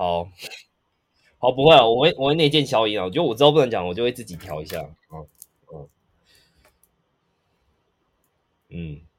[0.00, 0.30] 好，
[1.36, 4.80] 好，不会啊，我会我会内建消音啊，我觉得我知道不能讲，我就会自己调一下。
[5.12, 5.28] 嗯
[5.74, 5.88] 嗯
[8.70, 9.09] 嗯。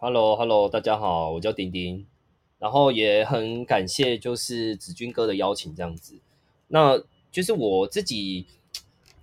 [0.00, 2.06] Hello，Hello，大家好，我叫丁丁，
[2.60, 6.14] 然后也很感谢就是子君哥的邀请，这样子，
[6.68, 6.96] 那
[7.32, 8.46] 就是我自己，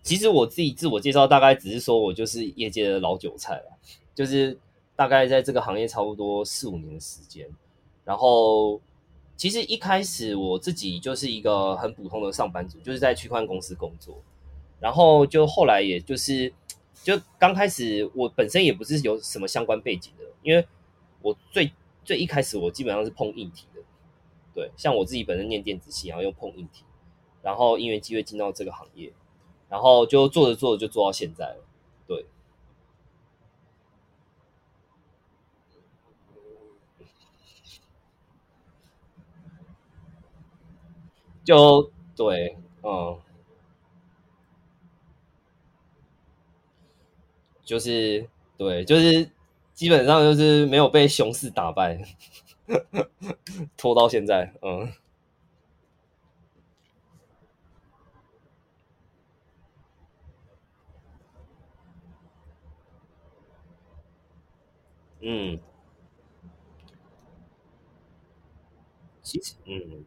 [0.04, 3.78] 其实我自己自我介绍大概只是说我就是业界的老韭菜了，
[4.14, 4.60] 就是
[4.98, 7.48] 大概在这个行业差不多四五年的时间，
[8.04, 8.82] 然后
[9.38, 14.18] 其实一开始我自己就是一个很普通的上班族，就是在区块公司工作，
[14.82, 16.52] 然后就后来也就是。
[17.04, 20.66] 就刚开始，我本身也不是有什么相关背景的，因为
[21.22, 21.72] 我最
[22.04, 23.82] 最一开始我基本上是碰硬体的，
[24.54, 26.84] 对，像我自己本身念电子系，然后又碰硬体，
[27.44, 29.14] 然后因为机会进到这个行业，
[29.70, 31.66] 然后就做着做着就做到现在了，
[32.08, 32.26] 对，
[41.44, 43.20] 就对，嗯。
[47.66, 48.28] 就是
[48.58, 49.30] 对，就是
[49.74, 52.00] 基本上就是没有被熊市打败，
[53.78, 54.92] 拖到现在，嗯。
[65.22, 65.60] 嗯，
[69.22, 70.06] 其实嗯，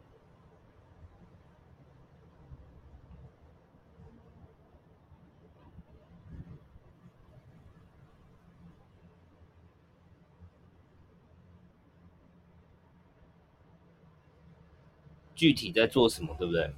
[15.38, 16.68] 具体在做什么，对不对？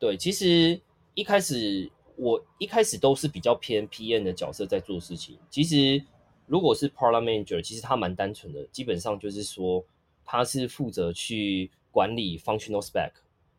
[0.00, 0.80] 对，其实
[1.14, 5.38] 一开始我一开始都是比较偏 PM 的角色在做事情。
[5.48, 6.04] 其实
[6.46, 9.84] 如果是 Product Manager，其实他蛮单纯的，基本上就是说
[10.24, 13.12] 他是负责去管理 Functional Spec。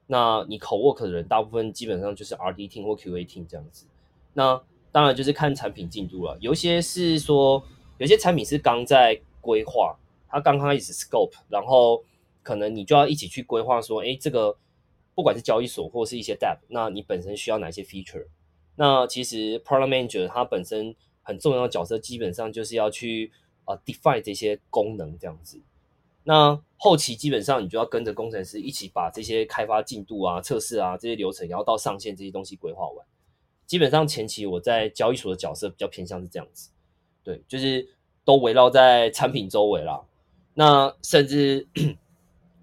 [0.08, 3.86] 那你 Co Work 的人大部分基本上就是 RD Team 或 QA Team 这样子。
[4.34, 4.62] 那
[4.92, 7.64] 当然就是看产品进度了，有些是说
[8.00, 12.04] 有些产品是刚在规划，它刚开始 Scope，然后
[12.44, 14.56] 可能你就要一起去规划说，哎，这个。
[15.16, 18.26] 不管是交易所或是一些 Depp，那你本身需要哪些 feature？
[18.76, 23.32] 那其实 Product Manager 它本身很重要的角色，基本上就是要去
[23.66, 25.62] 呃 define 这些功能这样子。
[26.24, 33.06] 那后期基本上你就要跟着工程师一起把这些开发进度啊、测试啊这些流程，然后到上线这些东西规划完。
[33.68, 36.72] 基本上前期我在交易所的角色比较偏向是这样子，
[37.24, 37.88] 对，就是
[38.26, 40.02] 都围绕在产品周围啦。
[40.56, 41.68] 那甚至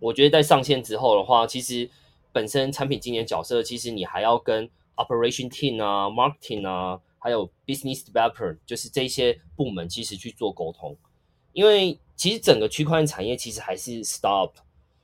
[0.00, 1.88] 我觉得在上线之后的话，其实
[2.32, 10.96] 本身产品经理角色，其实你还要跟 operation team 啊、marketing 啊，还有 business developer，就是这些部门其实去做沟通。
[11.52, 14.52] 因为其实整个区块链产业其实还是 stop，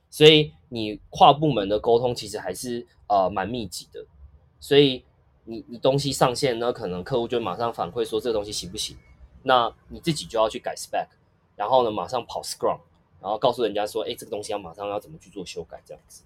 [0.09, 4.05] 所以你跨部门的沟通其实还是呃蛮密集的。
[4.59, 5.03] 所以
[5.43, 8.97] 你你东西上线呢，可能客户就马上反馈说这个东西行不行？
[9.43, 11.07] 那你自己就要去改 spec，
[11.55, 12.79] 然后呢马上跑 scrum，
[13.27, 16.23] 然后告诉人家说，哎，这个东西要马上要怎么去做修改这样子。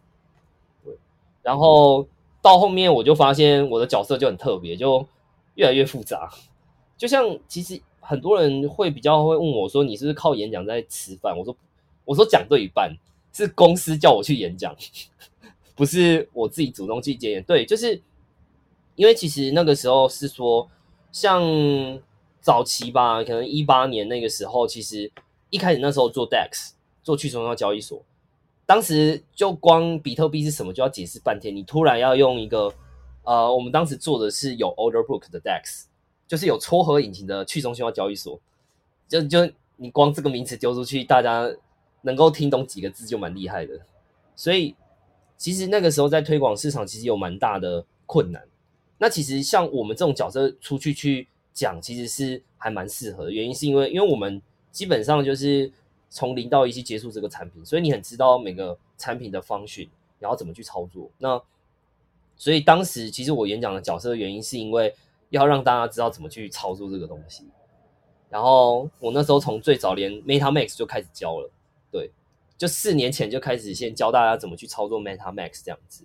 [0.85, 0.95] 对
[1.41, 2.07] 然后
[2.43, 5.03] 到后面我就发现我的角色就很特别，就
[5.55, 6.31] 越来越复杂。
[6.95, 11.57] 就像其实很多人会比较会问我说：“你是不是靠演讲在吃饭？”我说
[12.05, 12.95] ：“我说讲对一半，
[13.33, 14.75] 是公司叫我去演讲，
[15.75, 17.99] 不是我自己主动去接演。”对，就是
[18.95, 20.69] 因为其实那个时候是说，
[21.11, 21.41] 像
[22.39, 25.11] 早期吧，可能一八年那个时候，其实
[25.49, 26.73] 一开始那时候做 DEX
[27.03, 28.03] 做去中心化交易所。
[28.63, 32.73] 当时就光比特币是什么就要解释半天，你突然要用一个
[33.23, 35.87] 呃，我们当时做的是有 order book 的 DEX，
[36.25, 38.39] 就是有撮合引擎的去中心化交易所，
[39.09, 39.39] 就就
[39.75, 41.53] 你光这个名词丢出去，大家
[42.03, 43.77] 能够听懂几个字就蛮厉害的。
[44.37, 44.73] 所以
[45.35, 48.41] 其实那个时候在推广市场，其实有蛮大的困难。
[48.99, 53.31] 那其实像我们这种角色出去去讲，其实是还蛮适合的。
[53.33, 55.69] 原因是因为因为我们基本上就是。
[56.11, 59.87] 从零到一去接触这个产品，所以你很知道每个产品的方式，
[60.19, 61.09] 然后怎么去操作。
[61.17, 61.41] 那
[62.35, 64.93] 所以当时其实我演讲的角色的原因，是因为
[65.29, 67.47] 要让大家知道怎么去操作这个东西。
[68.29, 71.49] 然后我那时候从最早连 MetaMax 就开始教了，
[71.91, 72.11] 对，
[72.57, 76.03] 就四年前就开始先教大家怎么去操作 MetaMax 这样子。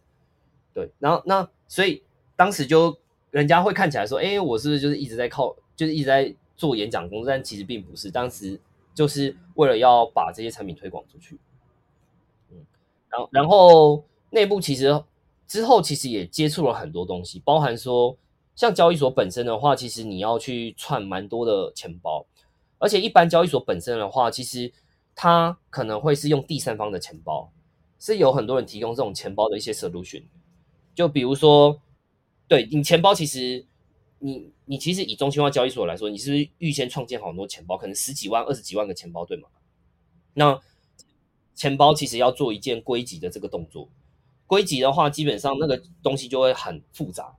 [0.73, 2.02] 对，然后那所以
[2.37, 2.97] 当时就
[3.31, 7.29] 人家会看起来说，哎，我是不是就是一直在靠，就是一直在做演讲工作？
[7.29, 8.61] 但其实并不是，当时
[8.97, 11.39] 就是为了要把这些产品推广出去。
[12.51, 12.67] 嗯，
[13.09, 15.05] 然后然后内部其实。
[15.49, 18.19] 之后其实也接触了很多东西，包含说
[18.57, 22.27] 像交易所本身的话，其实你要去串蛮多的钱包，
[22.79, 24.73] 而且一般交易所本身的话，其实
[25.15, 27.53] 它可能会是用第三方的钱包，
[28.01, 30.25] 是有很多人提供这种钱包的一些 solution。
[30.97, 31.81] 就比如说，
[32.49, 33.65] 对你钱包，其实
[34.19, 39.49] 你你其实以中心化交易所来说，你是不是预先创建好很多钱包，可能十几万、二十几万个钱包，对吗？
[40.35, 40.61] 那
[41.55, 43.89] 钱包其实要做一件归集的这个动作。
[44.47, 47.35] 归集的话，基本上那个东西就会很复杂。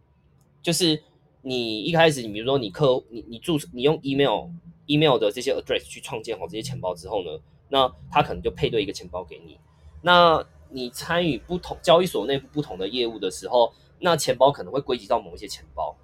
[0.61, 1.01] 就是
[1.41, 4.49] 你一开始，你比如说你客你你注你用 email
[4.87, 7.39] email 的这些 address 去创建好这些钱包之后呢，
[7.69, 9.57] 那他可能就配对一个钱包给你。
[10.01, 15.95] 那你参与不同交易所内部不同的业务的时候，那钱包可能会归集到某一些钱包。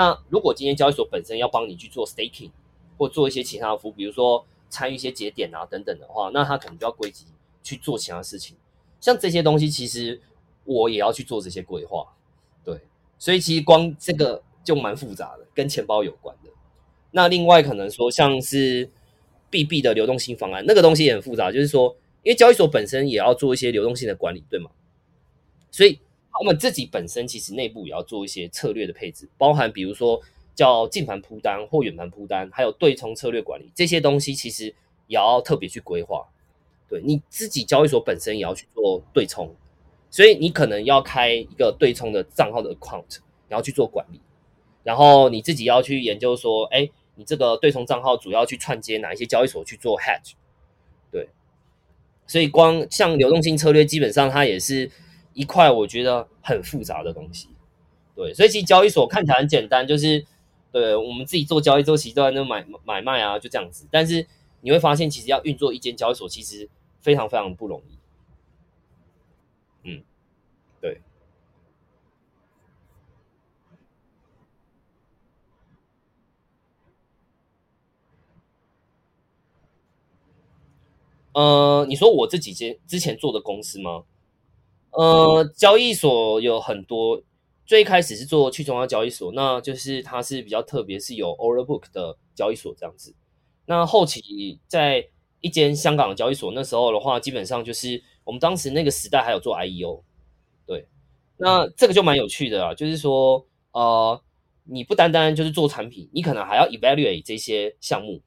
[0.00, 2.50] 那如果今天交易所本身要帮你去做 staking
[2.96, 7.26] 或做一些其他的服务，比如说参与一些节点啊等等的话，那他可能就要归集
[7.62, 8.56] 去做其他事情。
[8.98, 10.22] 像这些东西，其实。
[10.64, 12.06] 我也要去做这些规划，
[12.62, 12.78] 对，
[13.18, 16.50] 所以其实光这个就蛮复杂的，跟钱包有关的。
[17.10, 18.88] 那另外可能说像是
[19.50, 24.70] BB 的流动性方案，那个东西也很复杂，就是说，因为交易所本身也要做一些流动性的管理，对吗？
[25.72, 25.98] 所以
[26.32, 30.20] 他们自己本身其实内部也要做一些策略的配置，包含比如说
[30.54, 34.74] 叫近盘铺单或远盘铺单，还有对冲策略管理这些东西，其实
[35.06, 36.28] 也要特别去规划。
[36.88, 39.54] 对你自己交易所本身也要去做对冲。
[40.12, 43.18] 所以你可能要开一个对冲的账号的 account，
[43.48, 44.20] 然后去做管理，
[44.82, 50.32] 然后你自己要去研究说，哎，你这个对冲账号主要去串接哪一些交易所去做 hedge，
[51.12, 51.28] 对，
[52.26, 54.90] 所以光像流动性策略，基本上它也是
[55.40, 57.48] 一块我觉得很复杂的东西，
[58.14, 60.22] 对，所以其实交易所看起来很简单，就是
[60.70, 64.26] 对我们自己做交易周期都在那买买卖啊，就这样子，但是
[64.60, 66.68] 你会发现，其实要运作一间交易所，其实
[67.00, 67.96] 非常非常不容易。
[69.84, 70.02] 嗯，
[70.78, 71.00] 对。
[81.32, 84.04] 呃，你说我这几间之前做的公司吗？
[84.92, 87.22] 呃，交易所有很多，
[87.64, 93.14] 最开始是做去中央交易所，那就是它是比较特别，是有 order book 的交易所这样子。
[93.66, 95.06] 那后期在
[95.40, 100.02] 一间香港的交易所，那时候的话，基本上就是我们当时那个时代还有做 IEO。
[100.66, 100.88] 对，
[101.36, 104.20] 那这个就蛮有趣的啊，就是说，呃，
[104.64, 108.20] 你不单单就是做产品，你可能还要 evaluate 这些项目。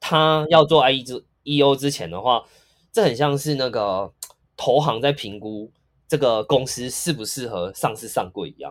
[0.00, 2.44] 他要做 IE 之 EO 之前的话，
[2.92, 4.12] 这很像是那个
[4.58, 5.70] 投行在评估
[6.06, 8.70] 这个公司适不适合上市上柜一样。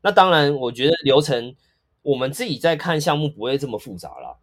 [0.00, 1.54] 那当然，我觉得流程
[2.00, 4.34] 我们自己在看项目不会这么复杂啦。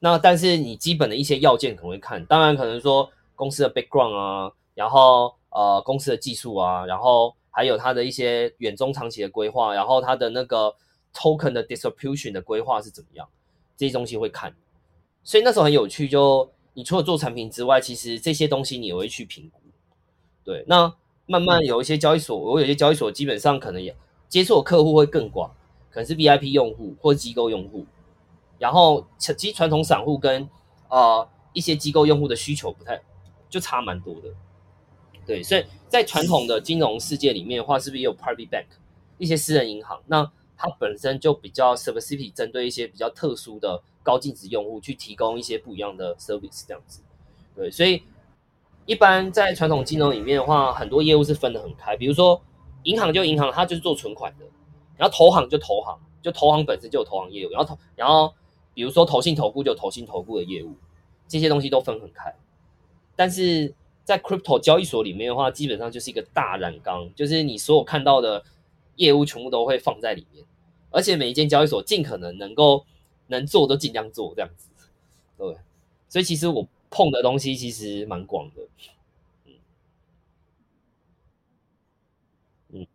[0.00, 5.32] 那但是你基本的一些要件可能会看，当然可能说公司的 background 啊，然后。
[5.50, 10.72] 呃，公司的技术啊，然后还有它的一些远中长期的规划，然后它的那个
[11.14, 13.26] token 的 distribution 的规划是怎么样，
[13.74, 14.54] 这些东西会看。
[15.24, 19.58] 所以那时候很有趣，就你除了做产品之外，其实这些东西你也会去评估。
[20.48, 20.90] 对，那
[21.26, 23.94] 慢慢有一些交易所，我有些交易所基本上可能也
[24.30, 25.54] 接触的客户会更广，
[25.90, 27.84] 可能是 VIP 用户或机构用户，
[28.58, 30.48] 然后其实传统散户跟
[30.88, 32.98] 呃一些机构用户的需求不太
[33.50, 34.30] 就差蛮多的。
[35.26, 38.64] 对，所以在传统的金融世界里面的话，是不是也有 private bank
[39.18, 40.00] 一些私人银行？
[40.06, 47.02] 那它本身就比较 specific 针对一些比较特殊的高净值用户去提供一些不一样的 service 这样子。
[47.54, 48.02] 对，所以
[48.88, 51.94] 一般在传统金融里面的话，很多业务是分得很开。
[51.94, 52.40] 比如说
[52.84, 54.46] 银行就银行，它就是做存款的；
[54.96, 58.32] 然后投行就投行，就投行本身就有投行业务；然后投然后
[58.72, 60.74] 比如说投信投顾就投信投顾的业务，
[61.28, 62.34] 这些东西都分很开。
[63.14, 68.42] 但是在 crypto 交易所里面的话，基本上就是一个大染缸，就是你所有看到的
[68.96, 70.42] 业务全部都会放在里面，
[70.90, 72.86] 而且每一间交易所尽可能能够
[73.26, 74.70] 能做都尽量做这样子，
[75.36, 75.58] 对。
[76.08, 78.62] 所以其实我碰的东西其实蛮广的，
[82.72, 82.86] 嗯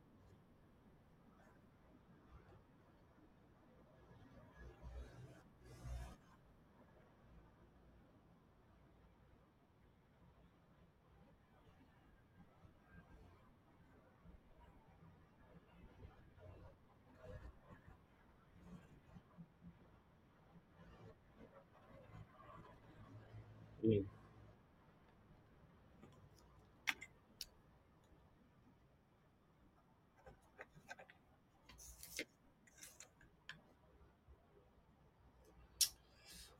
[23.83, 24.05] 嗯。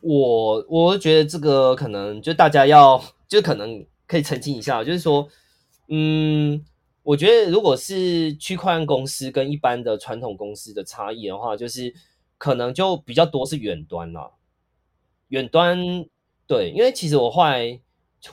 [0.04, 5.26] 我我觉得这个可能就大家要，就可能可以澄清一下，就是说，
[5.88, 6.62] 嗯，
[7.04, 11.94] 我觉得如果是区块链公司跟一般的传统公司的差异的话，就是
[12.38, 14.32] 可能就比较多是远端啦。
[15.30, 16.06] 远端
[16.46, 17.80] 对，因为其实我后来，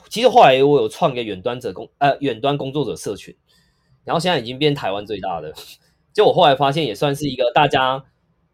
[0.09, 3.33] 其实后来我有创一个远端者工呃远端工作者社群，
[4.03, 5.53] 然后现在已经变台湾最大的。
[6.13, 8.03] 就我后来发现，也算是一个大家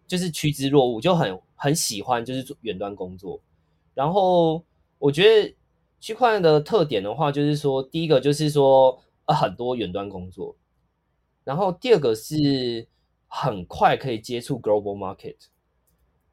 [0.05, 3.41] 就是趋之若鹜，就很很喜欢就是做远端工作。
[3.93, 4.63] 然后
[4.97, 5.53] 我觉得
[5.99, 10.55] 区块链的特点的话，就是说第一个就是说呃很多远端工作，
[11.43, 12.87] 然后第二个是
[13.27, 15.35] 很快可以接触 global market。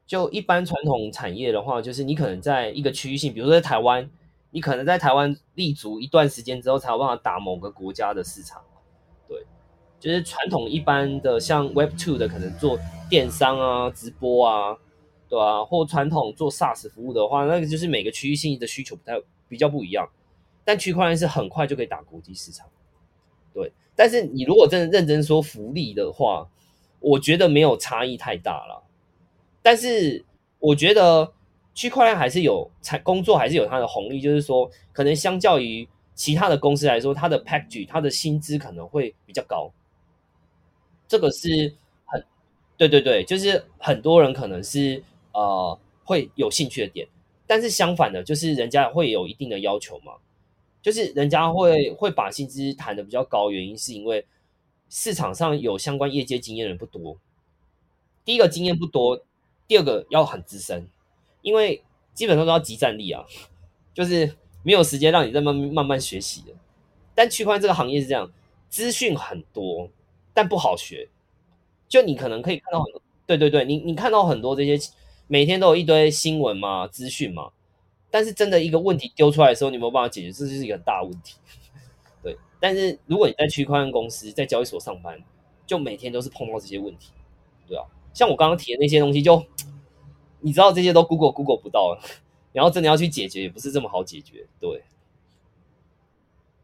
[0.07, 4.09] 就一般传统产业的话，就是你可能在一个区域性，比如说在台湾，
[4.51, 8.63] 你可能在台湾立足一段时间之后，才有办法打某个国家的市场。
[9.27, 9.47] 对，
[9.99, 12.79] 就是传统一般的像 Web Two 的，可能做
[13.09, 14.77] 电商啊、直播啊，
[15.35, 15.65] 对吧？
[15.65, 20.09] 或传统做 SaaS 服务的话，那个就是每个区域性的需求不太比较不一样。
[20.65, 22.69] 但区块链是很快就可以打国际市场。
[23.53, 26.49] 对，但是你如果真的认真说福利的话，
[27.01, 28.85] 我觉得没有差异太大了。
[29.61, 30.25] 但是
[30.61, 31.33] 我觉得
[31.75, 39.73] 区块链还是有产工作，还是有它的红利，就是说，可能相较于其他的公司来说，它的 package、它的薪资可能会比较高。
[41.09, 41.75] 这个是
[42.05, 42.25] 很
[42.77, 45.03] 对对对，就是很多人可能是
[45.35, 47.07] 呃会有兴趣的点。
[47.47, 50.15] 但是相反的，就是人家会有一定的要求嘛，
[50.81, 54.25] 就是人家会会把薪资谈的比较高，原因是因为
[54.89, 57.19] 市场上有相关业界经验的人不多。
[58.25, 59.23] 第一个经验不多。
[59.67, 60.87] 第二个要很资深，
[61.41, 63.25] 因为基本上都要集战力啊，
[63.95, 66.53] 就是没有时间让你再慢慢慢学习的。
[67.15, 68.31] 但区块链这个行业是这样，
[68.69, 69.89] 资讯很多，
[70.35, 71.09] 但不好学。
[71.89, 74.79] 就你可能可以看到很多，对对对，你你看到很多这些
[75.27, 77.51] 每天都有一堆新闻嘛、资讯嘛，
[78.11, 81.37] 但是真的一个问题丢出来的时候，你没有办法解决，这就是一个大问题。
[82.23, 85.19] 对，但是如果你在区块链公司在交易所上班，
[85.67, 87.13] 就每天都是碰到这些问题，
[87.69, 87.85] 对啊。
[88.13, 89.45] 像我刚刚提的那些东西，就
[90.41, 91.99] 你知道这些都 Google Google 不到，
[92.53, 94.47] 然后真的要去解决，也不是这么好解决。
[94.61, 94.85] 对，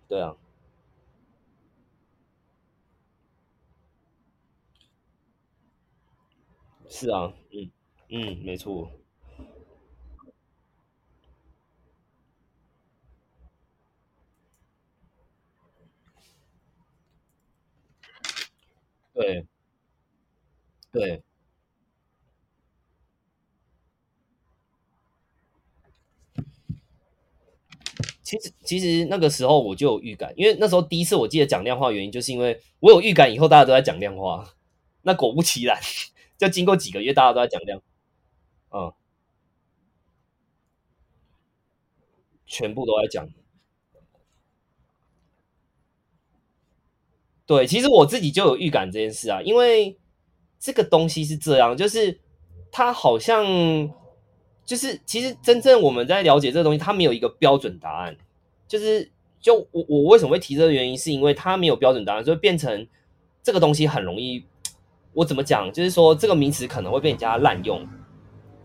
[0.09, 0.35] 对啊，
[6.89, 7.33] 是啊，
[8.13, 8.91] 嗯，没错，
[19.15, 19.47] 对
[20.93, 21.23] 对。
[28.23, 34.55] 其实其实那个时候我就有预感，因为那时候第一次我记得讲量化原因，就是因为我有预感以后大家都在讲量化，
[35.03, 35.79] 那果不其然，
[36.39, 37.81] 就经过几个月大家都在讲量，
[38.73, 38.93] 嗯，
[42.47, 43.29] 全部都在讲。
[47.47, 49.99] 对，其实我自己就有预感这件事啊，因为
[50.59, 52.21] 这个东西是这样，就是
[52.71, 53.45] 它好像
[54.65, 58.17] 就是其实真正我们在了解这个东西，它没有一个标准答案。
[58.69, 59.11] 就是
[59.41, 62.87] 就我我为什么会提这个原因，是因为它没有标准答案，所以变成
[63.43, 64.47] 这个东西很容易。
[65.13, 65.73] 我怎么讲？
[65.73, 67.85] 就是说这个名词可能会被人家滥用。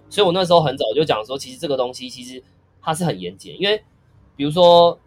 [0.10, 2.42] 所以我那时候很早就讲说，其实这个东西其实
[2.82, 3.84] 它是很严谨，因为
[4.36, 4.98] 比如说。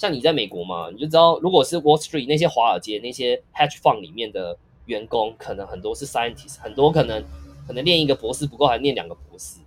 [0.00, 7.20] 像你在美国嘛，你就知道，如果是 Wall Street 那些华尔街那些 hedge fund 里面的员工，可能很多是 scientist，很多可能
[7.66, 9.58] 可能念一个博士不够，还念两个博士。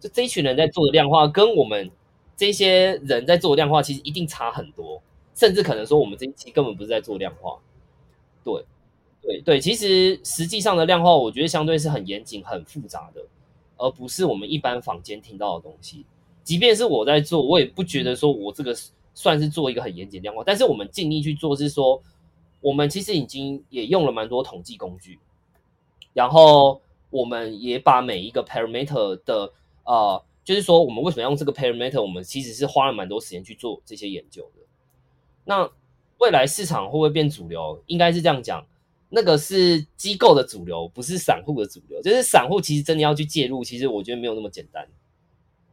[0.00, 1.90] 就这一群人在做的量化，跟我们
[2.34, 5.02] 这些人在做的量化，其实一定差很多，
[5.34, 7.58] 甚至可能说我们这一期根本不是在做量化。
[8.42, 8.64] 对，
[9.20, 13.20] 对，对，其实实际上的量化，我觉得相对是很严谨、很复杂的，
[13.76, 16.04] 而不是我们一般坊间听到的东西。
[16.42, 18.76] 即便是我在做，我也不觉得说我这个。
[19.18, 22.02] 算是做一个很严谨量化，但是我们尽力去做，是说
[22.60, 25.18] 我们其实已经也用了蛮多统计工具，
[26.12, 29.50] 然后我们也把每一个 parameter 的
[29.84, 34.60] 呃，就是说我们为什么要用这个 parameter，我们其实是花了蛮多时间去做这些研究的。
[35.46, 35.66] 那
[36.18, 37.82] 未来市场会不会变主流？
[37.86, 38.66] 应该是这样讲，
[39.08, 42.02] 那个是机构的主流，不是散户的主流。
[42.02, 44.86] 就是散户其实真的要去介入，其实我觉得没有那么简单。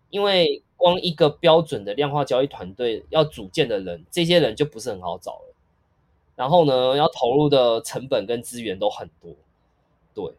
[0.09, 5.55] 因为光一个标准的量化交易团队要组建的人，这些人就不是很好找了。
[6.35, 9.35] 然后呢，要投入的成本跟资源都很多。
[10.13, 10.31] 对，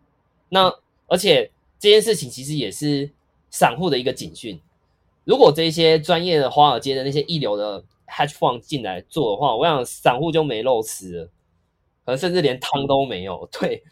[0.49, 0.73] 那
[1.07, 3.11] 而且这件事情其实也是
[3.51, 4.61] 散户的一个警讯。
[5.25, 11.29] 如果这些专业的华尔街的那些一流的 hedge fund 进来做的话，我想散户就没肉吃了，
[12.05, 13.49] 可能甚至连汤都没有。
[13.53, 13.83] 对，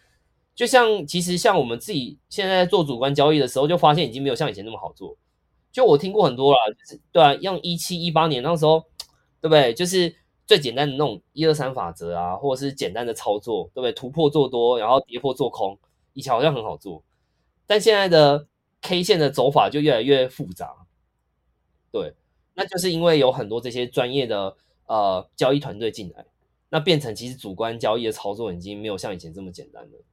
[0.54, 5.16] 就像其实像我们自己现在做主观交易的时候，就发现已经没有像以前那么好做。
[5.72, 8.84] 就我听过很多啦，就是对啊，用一七一八年那时候，
[9.40, 9.72] 对不对？
[9.72, 10.14] 就是
[10.46, 13.92] 最简单的那种一二三法则啊，或者是简单的操作，对不对？
[13.92, 15.78] 突破做多，然后跌破做空，
[16.12, 17.02] 以前好像很好做，
[17.66, 18.46] 但现在的
[18.82, 20.74] K 线的走法就越来越复杂，
[21.90, 22.12] 对，
[22.52, 24.54] 那就是因为有很多这些专业的
[24.84, 26.26] 呃交易团队进来，
[26.72, 30.04] 那变成其实主观交易的操作已经没有像以前这么简单了。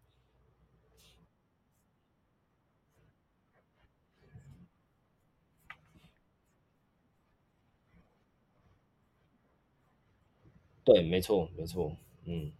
[10.84, 12.52] 对，没错，没错，嗯，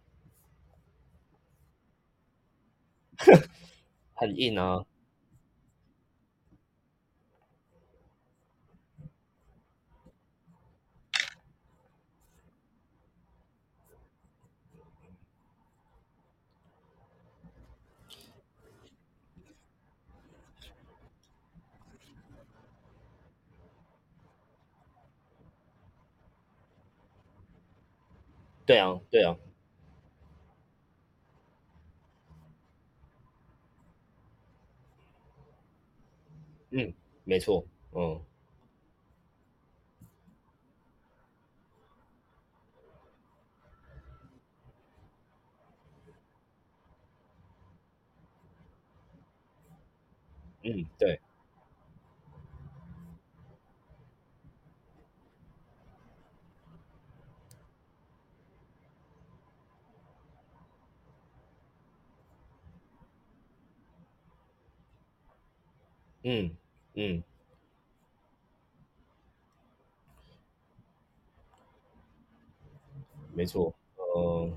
[4.14, 4.84] 很硬啊，
[28.70, 29.36] 对啊，对啊，
[36.70, 36.92] 嗯，
[37.24, 38.20] 没错，嗯。
[50.62, 51.18] 嗯，对，
[66.24, 66.50] 嗯
[66.94, 67.22] 嗯，
[73.34, 73.72] 没错，
[74.14, 74.48] 呃，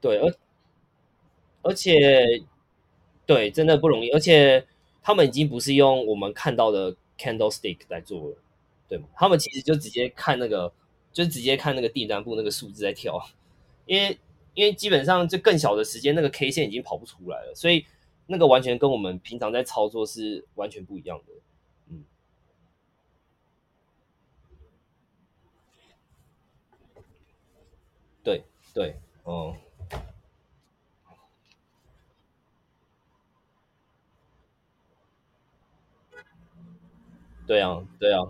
[0.00, 0.38] 对，而
[1.62, 2.42] 而且
[3.26, 4.66] 对，真的不容易，而且
[5.02, 8.36] 他们已经不是用我们看到的 candlestick 来做了，
[8.88, 9.08] 对吗？
[9.14, 10.72] 他们其实就直接看那个，
[11.12, 13.20] 就直接看那个订单部那个数字在跳，
[13.86, 14.18] 因为
[14.54, 17.84] 因为基本上就更小的时间，那个 K 线已经跑不出来了，所以
[18.26, 21.32] 那个完全跟我们平常在操作是完全不一样的。
[21.90, 22.04] 嗯，
[28.22, 28.42] 对
[28.74, 29.56] 对，哦，
[37.48, 38.20] 对啊对啊，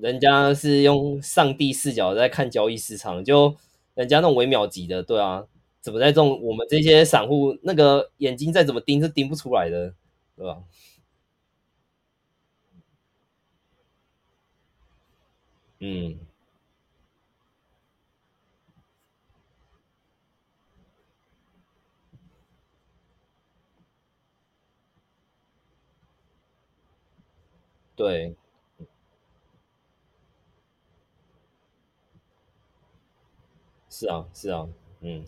[0.00, 3.54] 人家是用上帝视角在看交易市场，就
[3.94, 5.44] 人家那种微秒级的，对啊，
[5.80, 9.94] 怎么在这种我们这些散户那个眼睛再怎么盯是盯不出来的，
[10.36, 10.62] 对吧？
[15.80, 16.18] 嗯，
[28.00, 28.34] 对，
[33.90, 34.66] 是啊是啊，
[35.02, 35.22] 嗯。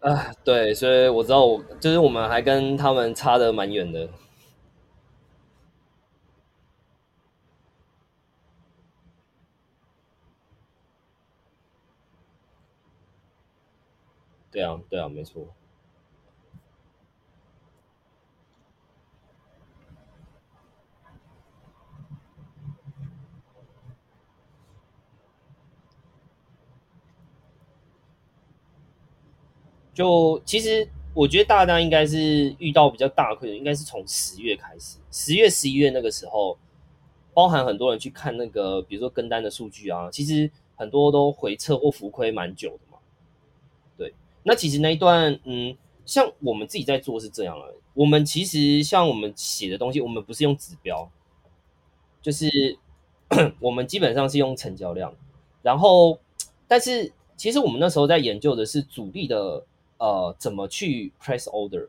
[0.00, 4.08] 啊，对，所以我知道我就是我们还跟他们差的蛮远的，
[14.50, 15.46] 对啊对啊，没错。
[29.94, 36.58] 就其实我觉得大家应该是遇到比较大的困难，应该是从十月开始，十月、十一月那个时候，
[37.32, 42.98] 包含很多人去看那个，比如说跟单的数据啊，其实很多都回撤或浮亏蛮久的嘛。
[43.96, 51.08] 对，那其实那一段，嗯，像我们自己在做是这样的，我们其实像我们写的东西，我们不是用指标，
[52.20, 52.48] 就是
[53.60, 55.14] 我们基本上是用成交量，
[55.62, 56.18] 然后，
[56.66, 59.64] 但是其实我们那时候在研究的是主力的
[59.98, 61.88] 呃怎么去 press order，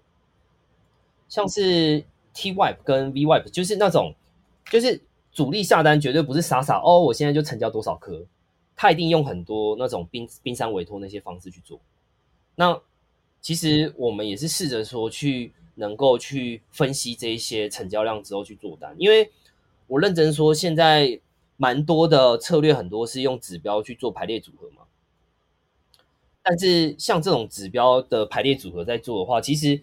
[1.27, 4.15] 像是 T wipe 跟 V wipe，就是那种
[4.69, 8.25] 就是主力下单绝对不是傻傻哦，我现在就成交多少颗，
[8.75, 11.79] 他一定用很多那种冰冰山委托那些方式去做。
[12.55, 12.81] 那
[13.41, 19.29] 其实我们也是试着说去能够去分析这一些成交量之后去做单，因为
[19.87, 21.19] 我认真说，现在
[21.57, 24.83] 蛮多的策略很多是用指标去做排列组合嘛，
[26.47, 29.81] 但是像这种指标的排列组合在做的话，其实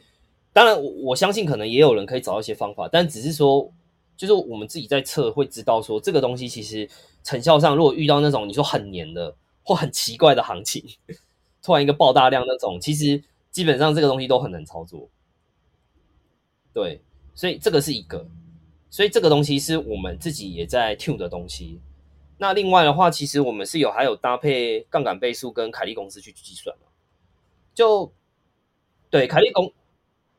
[0.52, 3.68] 当然我我相信可能也有人可以找到一些方法，但只是说，
[4.16, 6.88] 就是我们自己在测会知道说这个东西其实
[7.24, 10.84] 成效上，如果遇到那种你说很黏的或很奇怪的行情，
[11.60, 13.20] 突然一个爆大量那种，其实
[13.50, 15.08] 基本上这个东西都很难操作。
[16.72, 17.00] 对，
[17.34, 18.24] 所以这个是一个，
[18.88, 21.80] 所以这个东西是我们自己也在 tune 的东西。
[22.42, 26.76] 那另外的话，其实我们是有还有搭配杠杆倍数跟凯利公式去计算
[27.72, 28.12] 就
[29.10, 29.72] 对凯利公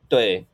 [0.06, 0.44] 对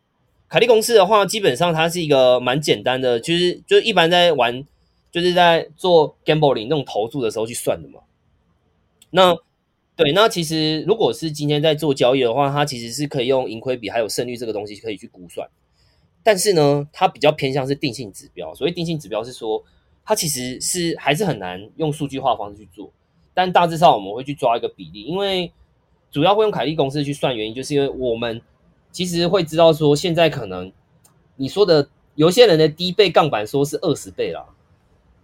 [0.48, 4.64] 凯利公式的话，基本上它是一个蛮简单的，就是就一般在玩，
[5.10, 7.98] 就是在做 gambling 那种投注的时候去算的嘛。
[9.10, 9.36] 那
[9.96, 15.50] 对，那其实如果是今天在做交易的话，它其实是可以用盈亏比还有胜率这个东西可以去估算。
[16.22, 18.54] 但是呢，它比较偏向是定性指标。
[18.54, 19.64] 所谓定性指标是说，
[20.04, 22.90] 它其实是还是很难用数据化方式去做。
[23.34, 25.52] 但大致上我们会去抓一个比例，因为
[26.10, 28.40] 主要会用凯利公式去算，原因就是因为我们。
[28.92, 30.72] 其实会知道说，现在可能
[31.36, 34.44] 你说的有些人的低倍杠杆说是二十倍啦，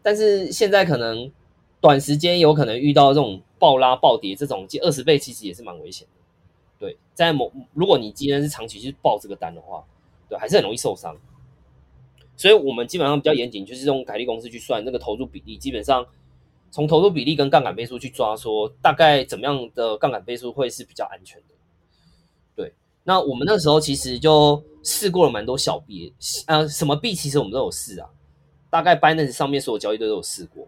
[0.02, 1.32] 但是现在可能
[1.80, 6.22] 短时间有可能遇到这种暴拉暴跌，这种二十倍其实也是蛮危险的。
[6.78, 9.84] 对，在某如果你今天是长期去报这个单的话，
[10.28, 11.16] 对，还是很容易受伤。
[12.36, 16.06] 所以我们基本上比较严谨，就是用凯利公式去算那个投入比例，基本上
[16.70, 21.54] 从投入比例跟杠杆倍数去抓，说大概怎么样的杠杆倍数会是比较安全的。
[22.54, 22.72] 对
[23.04, 26.12] 那我们那时候其实就试过了蛮多小币，
[26.46, 28.08] 呃，什么币其实我们都有试啊，
[28.68, 30.66] 大概 Binance 上面所有交易队都有试过，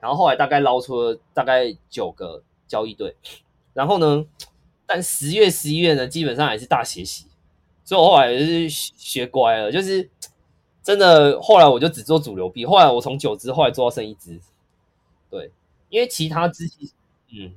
[0.00, 3.14] 然后后来大概捞出了大概九个交易队，
[3.74, 4.24] 然后呢，
[4.86, 7.26] 但十月十一月呢，基本上还是大学习，
[7.84, 10.08] 所以我后来就是学乖了，就是
[10.86, 14.38] 真的后来我就只做主流币，后来我从九只后来做到剩一只，
[15.28, 15.50] 对，
[15.88, 16.64] 因为其他只，
[17.32, 17.52] 嗯，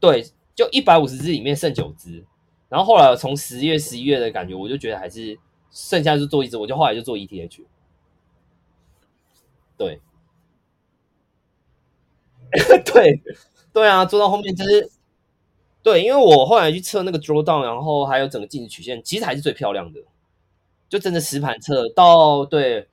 [0.00, 2.24] 对，就一百五十只里面剩九只。
[2.68, 5.38] 然后后来从十月、十一月的感觉，我就觉得还是
[5.70, 7.60] 剩下就做一只，我就后来就做 ETH。
[9.78, 10.00] 对，
[12.92, 13.22] 对，
[13.72, 14.90] 对啊，做到后面就是
[15.80, 20.00] 对，因为我后来去测那个 drawdown，然后还有整个净值曲线，其实还是最漂亮的，
[20.90, 22.86] 就真的实盘测到对，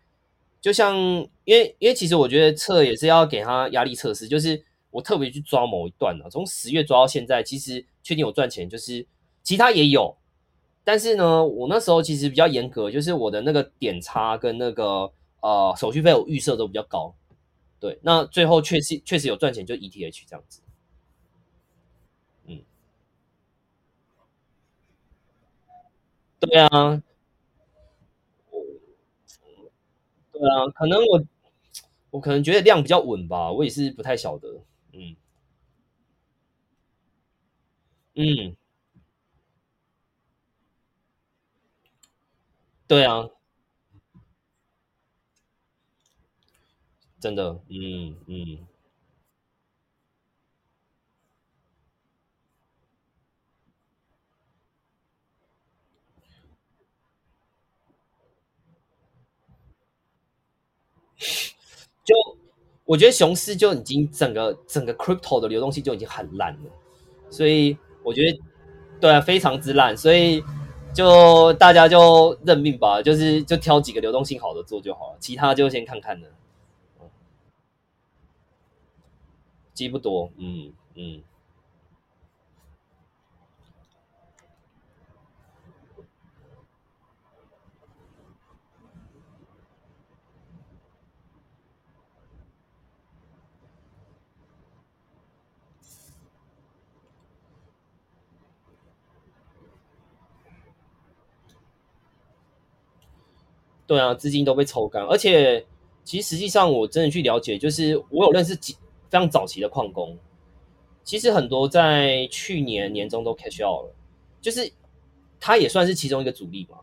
[0.62, 0.96] 就像
[1.44, 9.06] 因为因为其实我觉得测也是要给他压力测试，就是我特别去抓某一段呢，从十月抓到现在，其实确定有赚钱，就是。
[9.44, 10.18] 其他也有，
[10.84, 17.16] 但是呢，我那时候其实比较严格，就是我的那个点差跟那个呃手续费我预设都比较高，
[17.80, 20.60] 对，那最后确实确实有赚钱，就 ETH 这样子，
[22.46, 22.62] 嗯，
[26.40, 27.02] 对啊，
[30.40, 31.24] 对啊，可能我
[32.12, 34.50] 我可能觉得量比较稳吧，我也是不太晓得，
[34.94, 35.16] 嗯。
[38.16, 38.58] 嗯。
[42.88, 43.30] 对啊，
[47.20, 48.58] 真的，嗯嗯，
[62.04, 62.16] 就
[62.86, 66.72] 我觉得熊市就已经整个整个 crypto 的流动性就已经很烂了，
[67.30, 68.40] 所以我觉得
[69.00, 70.44] 对啊，非常之烂，所以
[70.94, 76.28] 就大家就认命吧，就是就挑几个流动性好的做就好了，其他就先看看了，
[79.74, 81.22] 机不多，嗯嗯。
[103.88, 105.66] 对啊，资金都被抽干，而且
[106.04, 108.74] 其实实际上我真的去了解，就是我有认识几
[109.10, 110.16] 非常早期的矿工，
[111.04, 113.96] 其实很多在去年年中都 cash out 了，
[114.42, 114.72] 就是
[115.40, 116.78] 他也算是其中一个主力嘛。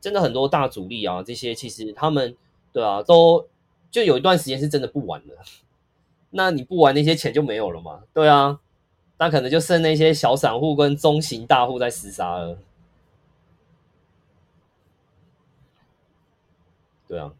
[0.00, 2.36] 真的很多大主力啊，这些其实他们
[2.72, 3.46] 对啊，都
[3.90, 5.34] 就有一段时间是真的不玩了。
[6.28, 8.02] 那你不玩那些钱就没有了嘛？
[8.12, 8.60] 对啊，
[9.18, 12.58] 那可能就剩那些小散户跟中型大户在厮杀了。
[17.08, 17.32] 对啊，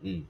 [0.00, 0.26] 嗯，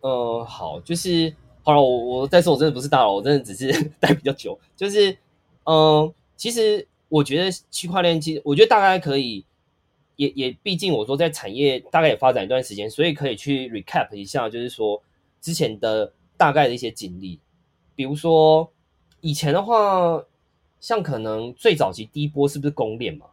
[0.00, 5.16] 呃，好，就是好了，我我再说，我真的不是大佬，我真的只是 待比较久，就是，
[5.64, 9.44] 嗯，其实我觉得区块链，其实我觉得大概可以，
[10.16, 15.02] 也也毕竟我说在产业大概也发展一段时间，所以可以去 recap 一下，就是说
[15.40, 17.38] 之前的大概的一些经历。
[17.94, 18.70] 比如说
[19.20, 20.22] 以前的话，
[20.80, 23.26] 像可能最早期第一波是不是公链嘛？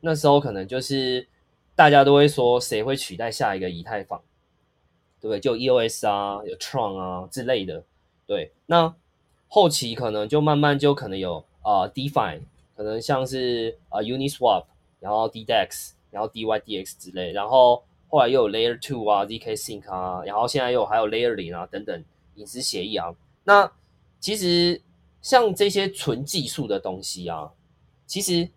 [0.00, 1.26] 那时候可能就是
[1.74, 4.22] 大家都会说谁会取代下一个以太坊，
[5.20, 5.40] 对不对？
[5.40, 7.82] 就 EOS 啊，有 Tron 啊之类的。
[8.26, 8.94] 对，那
[9.48, 12.40] 后期可能就慢慢就可能有啊 DeFi，
[12.76, 14.66] 可能像是啊 Uniswap，
[15.00, 23.14] 然后 DDEX，然后 DYDX 之类，然后后来又有 Layer Two 啊，ZK Sync 啊，然后现在又还有 Layer 零啊等等隐私协议啊。
[23.44, 23.70] 那
[24.20, 24.80] 其实
[25.22, 27.50] 像这些纯技术的东西啊，
[28.06, 28.48] 其实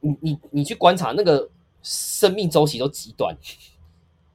[0.00, 1.48] 你你你去观察那个
[1.82, 3.36] 生命周期都极短。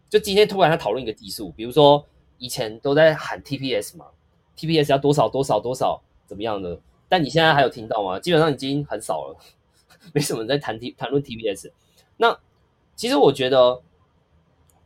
[0.10, 2.06] 就今天突然他讨论一个技术，比如说
[2.38, 4.06] 以前都在喊 TPS 嘛。
[4.56, 6.80] TPS 要多少多少多少怎么样的？
[7.10, 8.20] 但你现在还有听到吗？
[8.20, 9.38] 基本上已经很少了，
[10.14, 11.72] 没什么人在谈 T 谈论 TPS。
[12.18, 12.38] 那
[12.96, 13.82] 其实我觉得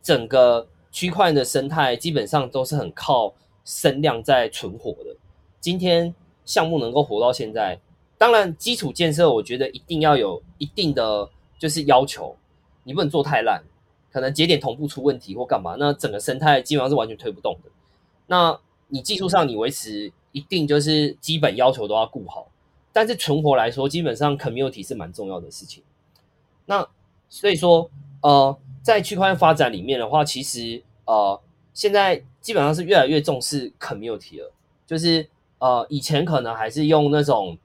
[0.02, 5.14] 整个区块的生态基本上都是很靠声量在存活的。
[5.60, 6.14] 今天
[6.44, 7.78] 项目能够活到现在，
[8.16, 12.34] 当然基础建设我觉得一定要有一定的就是要求，
[12.84, 13.62] 你不能做太烂，
[14.10, 17.70] 可能节点同步出问题或干嘛，那整个生态基本上是完全推不动的。
[18.26, 22.48] 那你技术上你维持一定就是基本要求都要顾好，
[22.92, 25.82] 但是存活来说，基本上 community 是蛮重要的事情。
[26.64, 26.88] 那
[27.28, 27.90] 所以说，
[28.22, 31.40] 呃，在区块链发展里面的话，其实呃，
[31.74, 34.52] 现在基本上是越来越重视 community 了。
[34.86, 37.58] 就是呃，以前可能还是用那种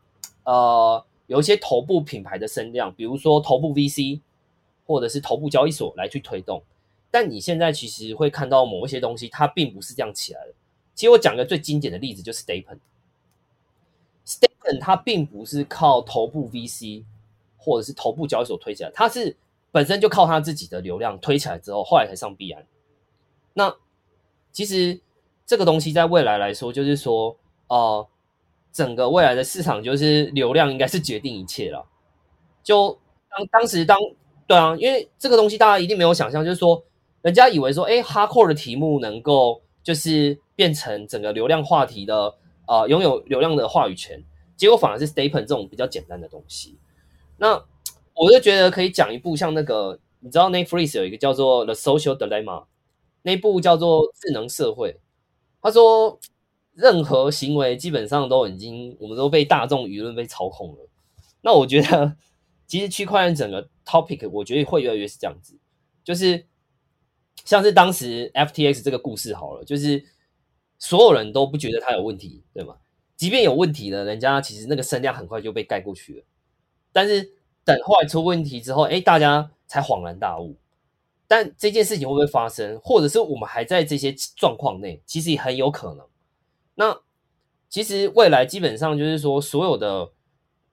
[0.43, 4.19] 呃，有一些头部品牌的声量，比如说头部 VC
[4.85, 6.61] 或者是头部交易所来去推动，
[7.09, 10.53] 但你现在其实会看到某一些东西，它并不是这样起来的。
[10.93, 12.81] 其实我讲个最经典的例子就是 Stapen，Stapen
[14.81, 17.05] 它并不是靠头部 VC
[17.57, 19.33] 或者是头部交易所推起来，它是
[19.73, 22.65] 本身就靠它自己的流量推起来之后，后来才上币安。
[23.53, 23.75] 那
[24.53, 25.01] 其实
[25.45, 27.35] 这个东西在未来来说，就是说，
[27.67, 28.07] 呃，
[28.71, 31.85] 整个未来的市场就是流量应该是决定一切了。
[32.63, 32.97] 就
[33.29, 33.99] 当当时当
[34.47, 36.81] 对啊，因为这个东西大家一定没有想象，就是说，
[37.21, 40.39] 人家以为说，哎，Hardcore 的题目能够就是。
[40.55, 42.35] 变成整个流量话题的
[42.67, 44.23] 呃拥有流量的话语权，
[44.55, 46.77] 结果反而是 Stapen 这种比较简单的东西。
[47.37, 47.65] 那
[48.13, 52.65] 我就觉得可以讲一部像那个，你知道 Netflix 有一个叫做 The Social Dilemma，
[53.21, 54.99] 那部叫做智能社会。
[55.61, 56.19] 他说，
[56.73, 60.89] 任何行为基本上都已经我们都被大众舆论被操控了。
[61.41, 62.15] 那我觉得，
[62.67, 65.57] 其实区块链整个 topic，我觉得会越来越是这样子，
[66.03, 66.45] 就是
[67.45, 70.05] 像是当时 FTX 这个故事好了，就是。
[70.79, 72.75] 所有人都不觉得它有问题，对吗？
[73.15, 76.23] 即便有问题了，人家其实那个声量很快就被盖过去了。
[76.91, 80.55] 但是等后来出问题之后，哎，大家才恍然大悟。
[81.27, 86.05] 但这件事情会不会发生，或者是我们还在这些状况内，其实也很有可能。
[86.75, 87.01] 那
[87.69, 90.11] 其实未来基本上就是说，所有的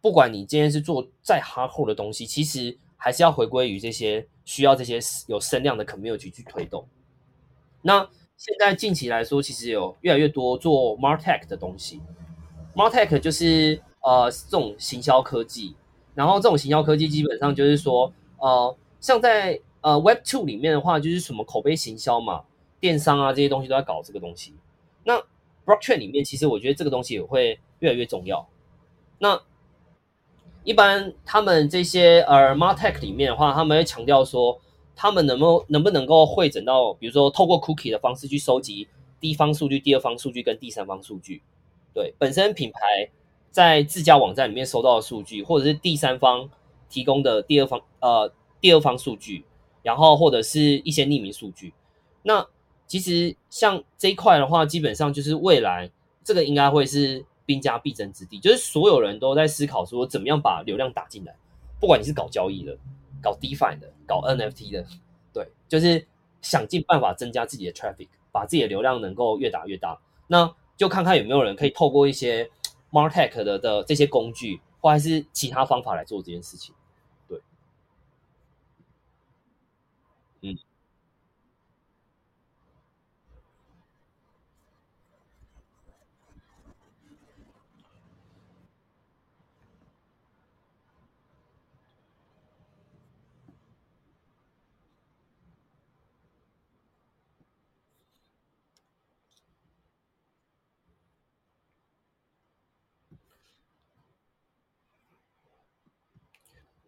[0.02, 4.98] 不管你今天是做再 hardcore 的东西，其实还是要回归于这些需要这些
[5.28, 6.86] 有声量的 community 去推动。
[7.82, 12.02] 那现在近期来说，其实有越来越多做 Martech 的东西。
[12.74, 15.74] Martech 就是呃这种行销科技，
[16.14, 22.42] 然后这种行销科技基本上就是说，呃，像在呃 Web Two 里面的话，就是什么口碑行销嘛，
[22.78, 24.54] 电商啊这些东西都在搞这个东西。
[25.04, 25.22] 那
[25.64, 28.48] Blockchain 里面，其实我觉得这个东西也会越来越重要。
[29.18, 29.40] 那
[30.64, 34.60] 一般他们这些呃 Martech 里面的话，他们会强调说。
[35.02, 38.86] 他们能不能不能够汇整到，比如说透过 cookie 的方式去收集
[39.18, 41.40] 第一方数据、第二方数据跟第三方数据？
[41.94, 42.80] 对，本身品牌
[43.50, 46.48] 在自家网站里面收到的数据，或者是第三方
[46.88, 49.44] 提供的第二方呃第二方数据，
[49.82, 51.72] 然后或者是一些匿名数据。
[52.22, 52.46] 那
[52.86, 55.90] 其实像这一块的话，基本上就是未来
[56.24, 61.34] 这个应该会是兵家必争之地，就是所有人都在思考说怎么样把流量打进来，
[61.80, 62.76] 不管你是搞交易的。
[63.22, 64.82] 搞 DeFi 的，搞 NFT 的，
[65.30, 66.06] 对，就是
[66.40, 70.00] 想尽办法增加自己的 traffic，把自己的流量能够越打越大。
[70.26, 72.48] 那就看看有没有人可以透过一些
[72.90, 76.74] Martech 的的这些工具，或者是其他方法来做这件事情。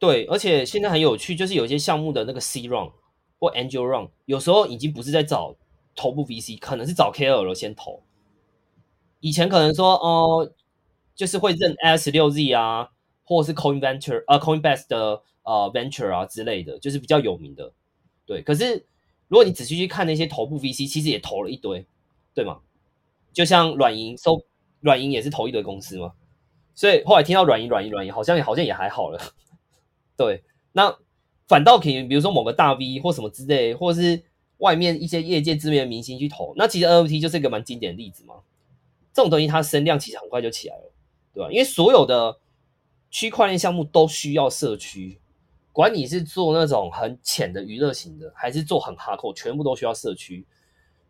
[0.03, 2.91] 对，而且现在很有趣，就是有一些项目的那个 C round
[3.39, 5.55] 或 Angel round，有时候已经不是在找
[5.95, 8.03] 头部 VC，可能是找 KOL 先投。
[9.21, 10.53] 以前可能说哦，
[11.15, 12.89] 就是会认 S 六 Z 啊，
[13.23, 17.73] 或者是 Coin Venture 呃 Coinbase 的呃 Venture 啊之类的，就是比较有名的。
[18.27, 18.85] 对，可是
[19.29, 21.87] 如果你仔细去看那些头部 VC，其实也投了一堆，
[22.35, 22.59] 对吗？
[23.33, 24.43] 就像软银收
[24.81, 26.15] 软银也是投一堆公司嘛，
[26.75, 29.21] 所以后来听到软银软银软银，好像也好像也还好了。
[30.17, 30.97] 对，那
[31.47, 34.23] 反倒可以，比如说某个大 V 或什么之类，或者是
[34.59, 38.37] 外面一些业界知名的明星去投，那其实 NFT 就是一个蛮经典的例子嘛。
[39.13, 40.93] 这种东西它声量其实很快就起来了，
[41.35, 41.51] 对吧？
[41.51, 42.39] 因为所有的
[43.11, 45.19] 区块链项目都需要社区，
[45.71, 50.47] 管你是做那种很浅的娱乐型的，还是做很哈扣全部都需要社区。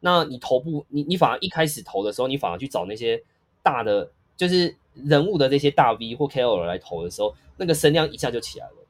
[0.01, 3.23] 那你头部，你你反而一开始投的时候，你反而去找那些
[3.63, 8.82] 大的，就是人物的这些大 V 或 KOL 来投的时候，那个声量一下就起来了。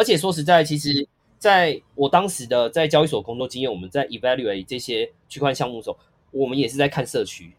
[0.00, 1.06] 而且说实在，其实
[1.38, 5.98] 在我当时的在交易所工作经验，我们在 evaluate 这些区块项目的时候，
[6.30, 7.54] 我们也是在看社区。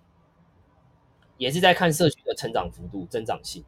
[1.38, 3.64] 也是在看社区的成长幅度、增长性。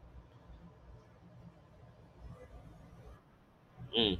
[3.96, 4.16] 嗯，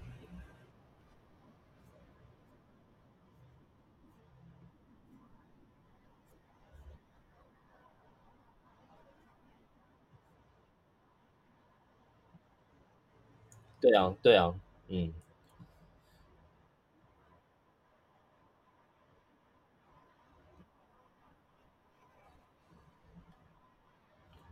[13.84, 14.54] 对啊，对啊，
[14.88, 15.12] 嗯，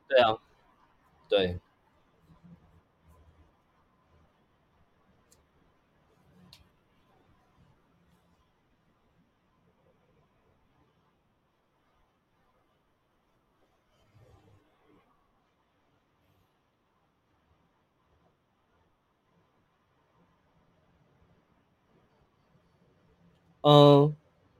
[0.08, 0.36] 对啊，
[1.28, 1.60] 对，
[23.62, 24.14] 嗯，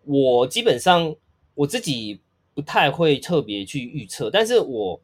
[0.05, 1.15] 我基本上
[1.55, 2.21] 我自己
[2.55, 5.01] 不太会特别去预测，但是我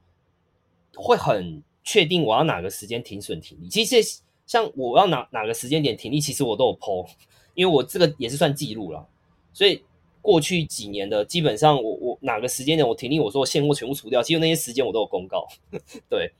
[0.94, 3.68] 会很确定我要哪个时间停损停利。
[3.68, 7.06] 其实像我要哪哪个时间点停利，其实我都有剖
[7.54, 9.06] 因为我这个也是算记录了。
[9.52, 9.82] 所以
[10.22, 15.46] 过去几年的基本上，我我哪个时间点我停利，我说现货全部除掉，其实那些时间我都有公告。
[16.08, 16.32] 对，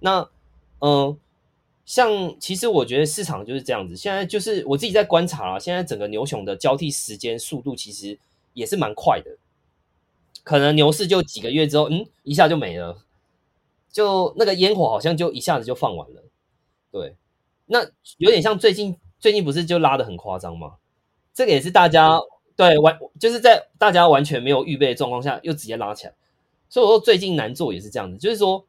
[0.00, 0.28] 那
[0.80, 1.18] 嗯。
[1.86, 8.18] 像其实我觉得市场就是这样子，现在就是我自己在观察啊，现在整个牛熊的交替时间速度其实
[8.54, 9.38] 也是蛮快的，
[10.42, 12.98] 可能牛市就几个月之后，嗯，一下就没了，
[13.92, 16.24] 就那个烟火好像就一下子就放完了，
[16.90, 17.14] 对，
[17.66, 17.80] 那
[18.18, 20.74] 有点像最近最近不是就拉的很夸张吗？
[21.32, 22.18] 这个也是大家
[22.56, 26.14] 对完就是在大家完全没有预备的状况下又直接拉起来，
[26.68, 28.66] 所以我说最近难做也是这样子，就是说。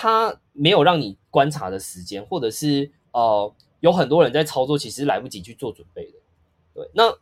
[0.00, 6.18] 它没有让你观察的时间，或者是呃，有很多人在操作，其实来不及去做准备的。
[6.74, 7.14] 对，那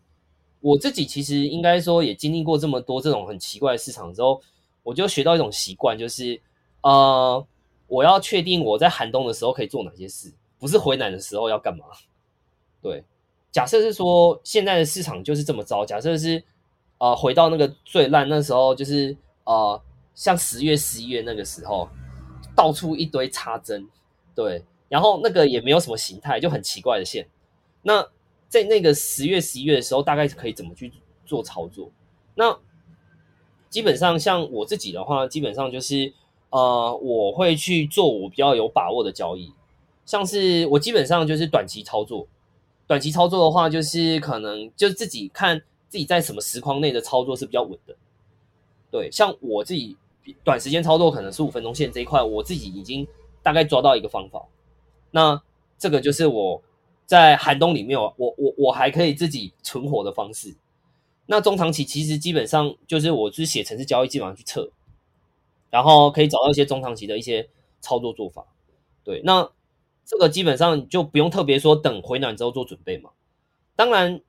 [0.61, 4.41] 我自己其实应该说也经历过这么多这种很奇怪的市场之后，
[4.83, 6.41] 我就学到一种习惯，就是
[6.83, 7.47] 呃，
[7.89, 11.85] 我要确定我在寒冬的时候可以做哪些事，不是回暖的时候要干嘛。
[12.81, 13.03] 对，
[13.51, 16.43] 假设是说现在的市场就是这么糟，假设是
[16.99, 19.83] 呃回到那个最烂那时候，就是呃
[20.15, 21.89] 像十月、十一月那个时候。
[22.55, 23.87] 到处一堆插针，
[24.37, 27.27] 对，然后那个也没有什么形态，就很奇怪的线。
[27.83, 28.07] 那
[28.49, 30.93] 在那个十月、十一月的时候，大概可以怎么去
[31.25, 31.91] 做操作？
[32.35, 32.57] 那
[33.71, 36.13] 基本上像我自己的话，基本上就是
[36.51, 39.53] 呃，我会去做我比较有把握的交易，
[40.05, 42.29] 像是我基本上就是短期操作。
[42.87, 45.59] 短期操作的话，就是可能就自己看
[45.89, 47.97] 自己在什么时框内的操作是比较稳的。
[48.91, 49.97] 对，像我自己。
[50.43, 53.07] 短时间操作可能十五分钟线这一块，我自己已经
[53.47, 54.45] 大概抓到一个方法。
[55.13, 55.41] 那
[55.79, 56.61] 这个就是我
[57.05, 60.57] 在寒冬里面，我我我还可以自己存活的方式。
[61.27, 64.69] 那中长期其实基本上就是我是写城市交易，基本上去测，
[65.71, 67.49] 然后可以找到一些中长期的一些
[67.81, 68.45] 操作做法。
[69.05, 69.49] 对，那
[70.05, 73.11] 这个基本上就不用特别说等回暖之后做准备嘛。
[73.77, 74.21] 当然，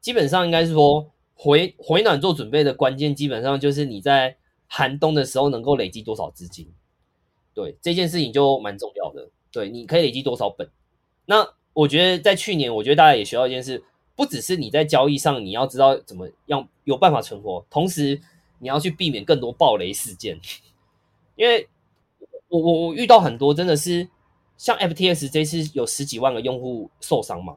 [0.00, 4.36] 基本上应该是说回回暖做准备的关键，基本上就是你在。
[4.66, 6.66] 寒冬的时候能够累积多少资金？
[7.54, 9.30] 对这件事情就蛮重要的。
[9.50, 10.68] 对，你可以累积多少本？
[11.26, 13.82] 那我觉得在去年，我觉得大家也学到一件事，
[14.16, 18.20] 不只是你在交易上你要知道怎么样有办法存活，同时
[18.58, 20.40] 你要去避免更多暴雷事件。
[21.36, 21.68] 因为
[22.48, 24.08] 我我我遇到很多真的是
[24.56, 27.56] 像 FTS 这次有十几万个用户受伤嘛，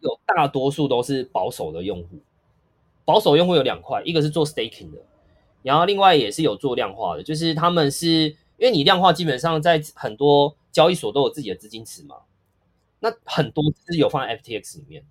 [0.00, 2.18] 有大多数都是保守的用户。
[3.04, 4.98] 保守用户有两块，一个是做 staking 的。
[5.62, 12.14] 然后另外也是有做量化的，就是他们是因为你量化基本上在很多交易所都有自己的资金池嘛，
[13.00, 15.04] 那很多是有放在 FTX 里面。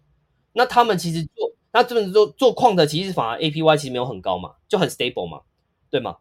[0.54, 5.41] 那他们其实做，那这么做做矿的，其实反而 APY 其实没有很高嘛，就很 stable 嘛，
[5.89, 6.20] 对吗？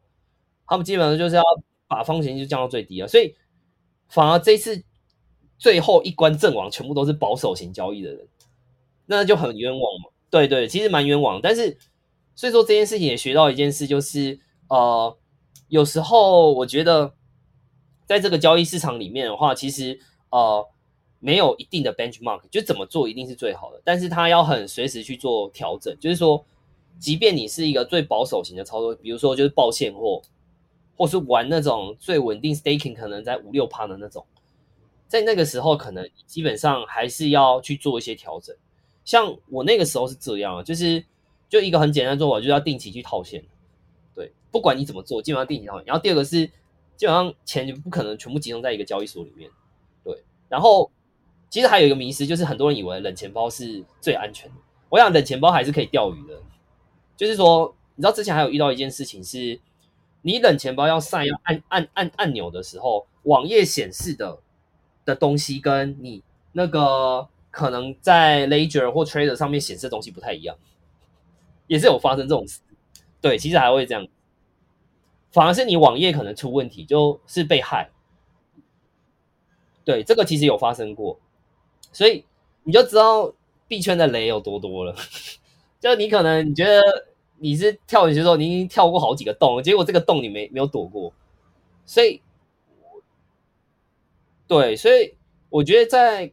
[0.67, 1.43] 他们基本上就是要
[1.87, 3.37] 把风险就降到最低啊，所以
[4.09, 4.83] 反而这次
[5.57, 8.27] 最后一关阵亡，全部都是保守型交易的人，
[9.07, 10.11] 那就很冤枉嘛。
[10.31, 11.79] 对对，其实蛮冤枉，但是
[12.35, 15.17] 所以说这件事情也学到一件事，就是呃，
[15.69, 17.15] 有时候我觉得
[18.11, 20.01] 在这个交易市场里面的话，其实
[20.31, 20.67] 呃。
[21.23, 25.95] 没有一定的 benchmark，就怎么做一定是最好的，但是他要很随时去做调整。
[26.01, 26.43] 就是说，
[26.99, 30.23] 即便你是一个最保守型的操作，比如说就是报现货，
[30.97, 34.25] 或是玩那种最稳定 staking，可能在五六趴的那种，
[35.09, 38.57] 在那个时候可能基本上还是要去做一些调整。
[39.05, 41.05] 像我那个时候是这样，就是
[41.51, 43.45] 就一个很简单的做法，就是要定期去套现。
[44.15, 45.85] 对，不管你怎么做，基本上定期套现。
[45.85, 46.51] 然后第二个是，
[47.01, 49.51] 基本上钱就不可能全部集中在一个交易所里面。
[50.05, 50.91] 对，然后。
[51.53, 54.55] 其实还有一个迷思，就是很多人以为冷钱包是最安全的。
[54.89, 56.41] 我想冷钱包还是可以钓鱼的。
[57.17, 59.59] 就是说，你知道之前还有遇到一件事情，是
[60.23, 64.39] 你冷钱包要上要按按按按钮的时候，网页显示的
[65.05, 66.23] 的东西跟你
[66.53, 70.57] 那个可能在 Ledger 或 Trader 上面显示的东西不太一样，
[71.67, 72.61] 也是有发生这种事。
[73.21, 74.07] 对，其实还会这样，
[75.31, 77.91] 反而是你网页可能出问题，就是被害。
[79.85, 81.19] 对，这个其实有发生过。
[81.93, 82.25] 所以
[82.63, 83.33] 你就知道
[83.67, 84.95] 币圈的雷有多多了。
[85.81, 86.81] 就你可能你觉得
[87.39, 91.13] 你是跳进去之后，你已经跳过好几个洞，结果这个洞你没没有躲过。
[91.87, 92.21] 所以，
[94.47, 95.17] 对，所以
[95.49, 96.31] 我觉得在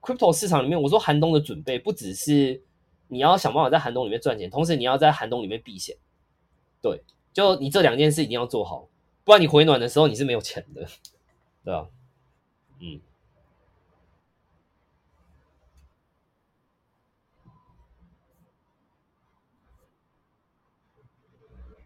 [0.00, 2.62] crypto 市场里面，我说寒冬的准备不只是
[3.08, 5.96] 你要想办法在寒冬里面赚钱，同时你要在寒冬里面避险。
[6.80, 7.02] 对，
[7.36, 8.88] 就你这两件事一定要做好，
[9.22, 10.86] 不然你回暖的时候你是没有钱的，
[11.62, 11.86] 对吧？
[12.80, 12.98] 嗯。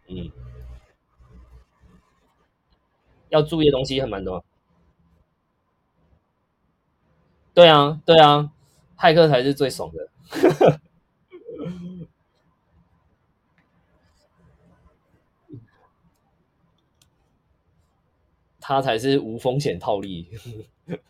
[0.07, 0.31] 嗯，
[3.27, 4.45] 要注意的东西很蛮多。
[7.53, 8.49] 对啊，对啊，
[8.97, 10.09] 骇客才是最爽的，
[18.61, 20.27] 他才是无风险套利。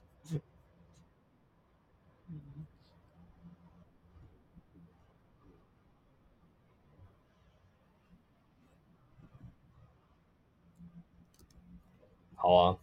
[12.36, 12.78] 好啊，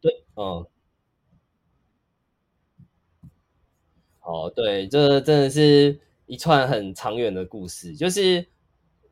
[0.00, 0.64] 对，嗯，
[4.50, 7.94] 对，这真的是一串很长远的故事。
[7.94, 8.46] 就是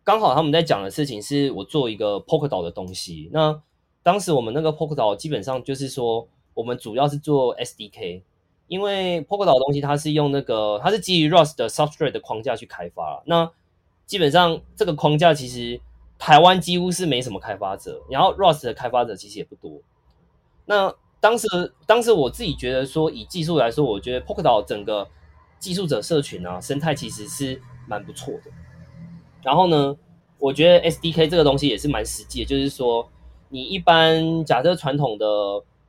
[0.05, 3.31] 刚好他们在讲的事情是我做一个 Poker 岛的东西。
[3.33, 3.63] 那
[4.03, 8.23] 当时我们那个 Poker 岛基本上就是说，我们主要是做 SDK。
[8.69, 13.49] 因为 Polkadot 的东西，它是用那个，它是基于 Rust 的 Substrate 的框架去开发那
[14.07, 15.81] 基本上这个框架其实
[16.19, 19.81] 台湾几乎是没什么开发者，然后 Rust 的开发者其实也不多。
[20.65, 21.47] 那当时，
[21.87, 25.07] 当时我自己觉得说，以技术来说，我觉得 Polkadot 整个
[25.59, 28.51] 技术者社群啊，生态其实是蛮不错的。
[29.43, 29.97] 然后呢，
[30.39, 33.09] 我觉得 SDK 这个东西也是蛮实际的，就是说，
[33.49, 35.27] 你一般假设传统的。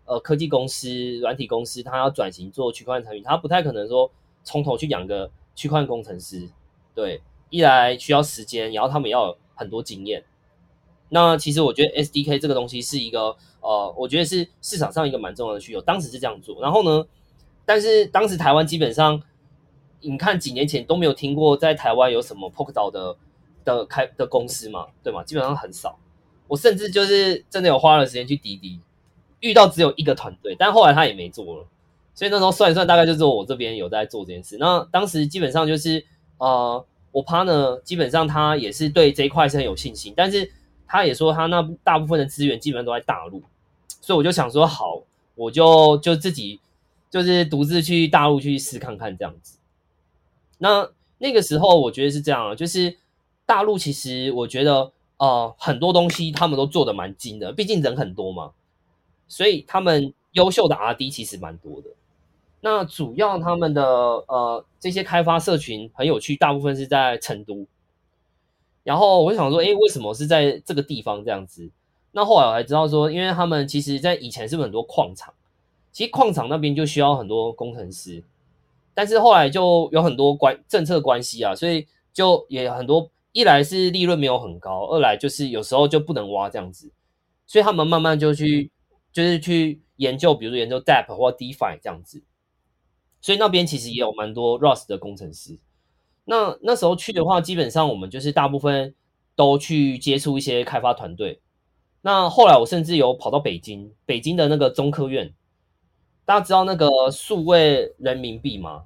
[0.10, 4.10] 呃，科技公司、软体公司，它要转型做区块链产品，它不太可能说
[4.42, 6.48] 从头去养个区块工程师。
[6.96, 10.24] 对，一来需要时间，然后他们要很多经验。
[11.10, 15.82] 那其实我觉得 SDK 这个东西是一个，呃，我觉得是市场上一个蛮重要的需求。
[15.82, 17.06] 当时是这样做，然后呢，
[17.66, 19.22] 但是当时台湾基本上，
[20.02, 23.16] 你看几年前都没有听过在台湾有什么 Poke 岛的
[23.64, 25.24] 的开的公司嘛，对吗？
[25.24, 25.98] 基本上很少。
[26.48, 28.80] 我甚至就是真的有花了时间去滴滴。
[29.40, 31.68] 遇到只有一个团队，但后来他也没做了，
[32.16, 34.58] 所以那时候算一算，大概就是我这边有在做这件事。
[34.58, 36.04] 那当时基本上就是
[36.40, 40.52] 呃，我趴呢基本上他也是对这一块是很有信心，但是
[40.88, 43.44] 他也说他那大部分的资源基本上都在大陆，
[44.02, 45.04] 所以我就想说好，
[45.36, 46.60] 我就就自己
[47.12, 49.57] 就是独自去大陆去试看看这样子。
[50.58, 52.98] 那那个时候我觉得是这样，就是
[53.46, 58.52] 大陆其实我觉得呃很多东西他们都做的蛮精的，毕竟人很多嘛。
[59.28, 61.90] 所以他们优秀的 R&D 其实蛮多的。
[62.62, 67.66] 那主要他们的呃这些开发社群很有趣，大部分是在成都。
[68.84, 71.70] 然后我想说，哎，为什么是在这个地方这样子？
[72.14, 75.34] 那后来我才知道说，因为他们其实在以前是很多矿场，
[75.92, 78.24] 其实矿场那边就需要很多工程师，
[78.98, 83.12] 但是后来就有很多关政策关系啊，所以就也很多。
[83.32, 86.92] 一来是利润没有很高，二来就是有时候就不能挖这样子，
[87.46, 88.72] 所以他们慢慢就去
[89.14, 92.24] 就是去研究，比如说研究 DApp 或 DeFi 这样子。
[93.22, 95.60] 所以那边其实也有蛮多 Rust 的工程师。
[96.26, 98.96] 那那时候去的话，基本上我们就是大部分
[99.36, 101.40] 都去接触一些开发团队。
[102.02, 105.32] 那后来我甚至有跑到北京，北京的那个中科院，
[106.28, 108.84] 大家知道那个数位人民币吗？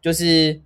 [0.00, 0.62] 就是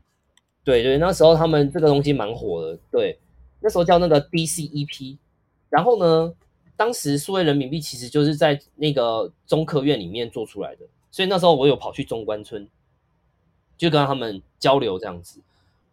[0.62, 2.78] 对对，那时候他们这个东西蛮火的。
[2.90, 3.18] 对，
[3.60, 5.16] 那时候叫那个 DCEP。
[5.70, 6.34] 然后呢，
[6.76, 12.68] 当时数位人民币其实就是在那个中科院里面做出来的，所以那时候我有跑去中关村。
[13.78, 15.40] 就跟他们交流这样子，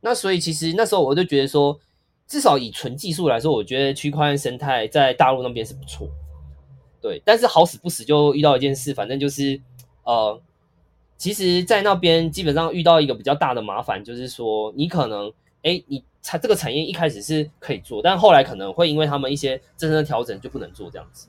[0.01, 1.79] 那所以其实那时候我就觉得说，
[2.27, 6.05] 至少以纯技术来说，我觉得区块链生态在大陆那边是不错，
[7.01, 7.21] 对。
[7.23, 9.57] 但是好死不死就遇到一件事，反正就是
[10.07, 10.41] 呃，
[11.17, 15.29] 其实，在那边基本上遇到一个比较大的麻烦，就是说你可能
[15.63, 21.27] 哎，你产这个产业一开始是可以做，但后来可能会因为他们一些真正的调整就不能做这样子。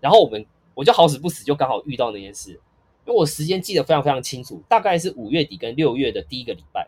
[0.00, 0.44] 然后我们
[0.74, 2.60] 我就好死不死就刚好遇到那件事。
[3.06, 6.86] 因为我时间记得非常非常清楚，大概是五月底跟六月的第一个礼拜，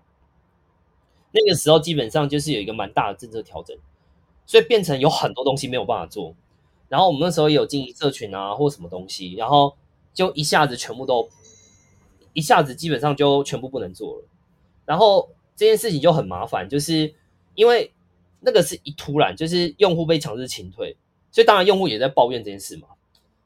[1.32, 3.74] 那个时候基本上就是有一个蛮大的政策调整，
[4.44, 6.34] 所以变成有很多东西没有办法做。
[6.88, 9.74] 然后我们那时候也有经营社群啊，或什么东西，然后
[10.14, 11.28] 就一下子全部都
[12.32, 14.24] 一下子基本上就全部不能做了。
[14.84, 17.14] 然后这件事情就很麻烦，就是
[17.54, 17.92] 因为
[18.40, 20.96] 那个是一突然，就是用户被强制清退，
[21.30, 22.88] 所以当然用户也在抱怨这件事嘛。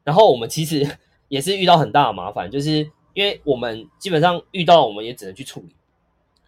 [0.03, 0.87] 然后我们其实。
[1.29, 5.75] 也是遇到很大的麻烦，就是因为我们基本上遇到，我们也只能去处理，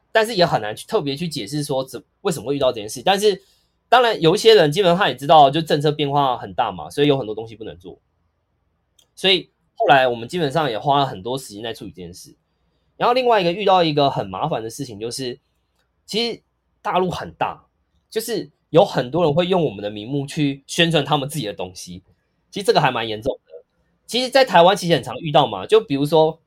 [0.10, 3.02] 但是也很难去特别去解释说怎为什么会遇到这件事。
[3.04, 3.42] 但是
[3.90, 8.00] 当然有一些人基本上他也知道，就政策变化很大嘛，所以有很多东西不能做。
[9.16, 9.50] 所以
[9.80, 12.36] 后来我们基本上也花了很多时间在处理这件事。
[12.98, 15.40] 然后另外一个遇到一个很麻烦的事情，就是
[16.06, 16.42] 其实
[16.82, 17.66] 大陆很大，
[18.10, 22.04] 就是有很多人会用我们的名目去宣传他们自己的东西，
[22.52, 23.54] 其实这个还蛮严重的。
[24.06, 26.42] 其实，在台湾其实很常遇到嘛，就比如说，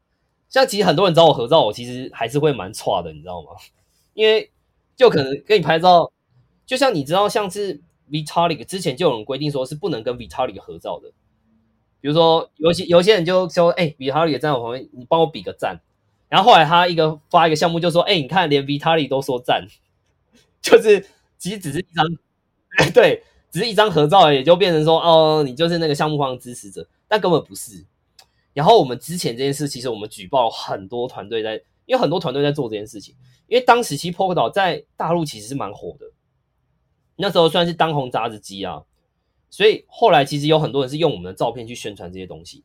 [0.50, 3.52] 像其实很多人找我合照，我其实还是会蛮差的，你知道吗？
[4.12, 4.50] 因为
[4.94, 6.12] 就可能跟你拍照，
[6.66, 7.80] 就像你知道，像是
[8.10, 11.12] Vitalik 之前就有人规定说是不能跟 Vitalik 合照的。
[12.02, 15.80] 比如说，有些有些人就说：“哎，Vitalik 在我旁边，你帮我比个赞。”
[16.28, 19.64] 然后后来他一个发一个项目就说：“哎，你看，连 Vitali 都说赞，
[20.60, 21.06] 就是
[21.38, 22.04] 其实只是一张，
[22.92, 23.22] 对，
[23.52, 27.84] 只是一张合照，也就变成说，哦，你就是那个项目方的支持者。”但根本不是。
[28.52, 31.54] 然后我们之前这件事，其实我们举报很多团队在，
[31.86, 33.14] 因为很多团队在做这件事情。
[33.46, 36.06] 因为当时其实 p o k 岛在大陆其实是蛮火的，
[37.16, 38.82] 那时候算是当红杂志机啊。
[39.52, 42.64] 所以后来其实有很多人是用我们的照片去宣传这些东西。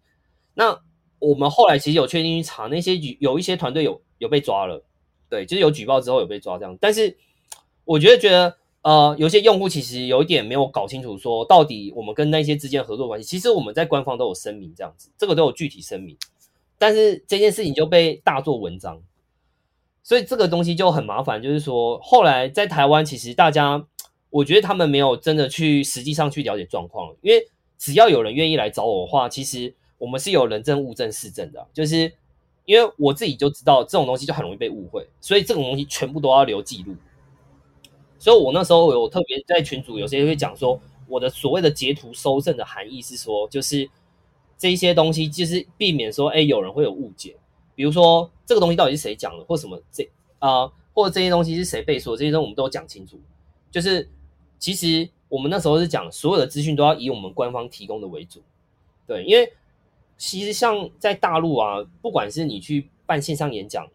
[0.56, 0.82] 那
[1.20, 4.84] 我们后来其实有确定去查，那些有有一些团队有有被抓了，
[5.30, 6.76] 对，就是有举报之后有被抓这样。
[6.82, 7.16] 但是
[7.86, 8.58] 我觉得觉得。
[8.84, 16.16] 呃，有些用户其实有一点没有搞清楚，说到底我们跟那些之间合作关系，其实我们在官方都有声明这样子，这个都有具体声明，
[16.78, 19.02] 但是这件事情就被大做文章，
[20.04, 21.42] 所以这个东西就很麻烦。
[21.44, 23.86] 就是说，后来在台湾，其实大家
[24.38, 32.14] 我觉得他们没有真的去实际上去了解状况，因为只要有人愿意来找我的话，其实我们是有人证、物证、事证的，就是
[32.66, 36.96] 因为我自己就知道这种东西就很容易被误会，所以这种东西全部都要留记录。
[38.20, 43.90] 所以，我那时候有特别在群组，有些会讲说，我的所谓的截图收证的含义是说，就是
[44.56, 47.36] 这些东西就是避免说，哎，有人会有误解，
[47.74, 50.08] 比如说这个东西到底是谁讲的，或什么这
[50.38, 53.20] 啊，或者这些东西是谁被说，这些东西我们都讲清楚。
[53.70, 54.10] 就是
[54.60, 58.42] 其实我们那时候是讲，所有的资讯都要以我们官方提供的为主，
[59.06, 59.54] 对，因为
[60.18, 63.88] 其实像在大陆啊，不管是你去办线上演讲，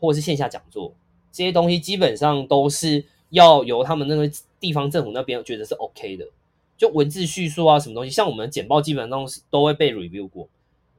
[0.00, 0.94] 或是线下讲座，
[1.32, 3.06] 这些东西基本上都是。
[3.30, 4.30] 要由他们那个
[4.60, 6.28] 地方政府那边觉得是 OK 的，
[6.76, 10.48] 就文字叙述啊，什么东西，像我们简报基本上是都会被 review 过，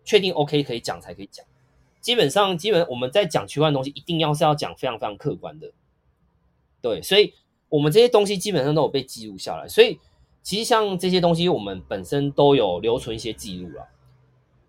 [0.04, 1.46] 确定 OK 可以讲才可以讲。
[2.02, 5.72] 基本上，基本我们在讲区块的东西，一定要是要讲非常非常客观的。
[6.82, 7.34] 对，所以
[7.76, 9.68] 我们这些东西基本上都有被记录下来。
[9.68, 10.00] 所以
[10.42, 13.88] 其实像这些东西，我们本身都有留存一些记录了。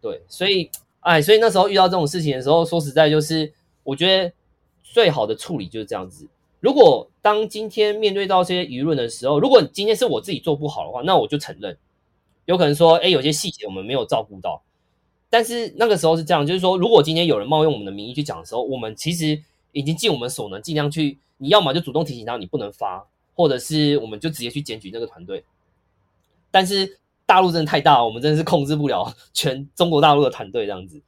[0.01, 3.53] 对，所以哎，所以那时候遇到这种事情的时候，说实在就是，
[3.85, 4.33] 我觉得
[4.83, 6.27] 最好的处理就是这样子。
[6.61, 11.77] 如果当今天面对到这些舆论的时候，如果今天是我自己做不好的话，那我就承认，
[12.47, 14.63] 有可能说，哎，有些细节我们没有照顾到。
[15.29, 19.43] 但是那个时候是这样，就是说，如果今天有人冒用我们的名义去讲的时候，我们其实
[19.79, 25.45] 已经尽我们所能，尽量去，你要么就主动提醒他你不能发，或者是我们就直接去检举那个团队。
[26.51, 31.03] 但是大陆真的太大，我们真的是控制不了 全中国大陆的团队这样子。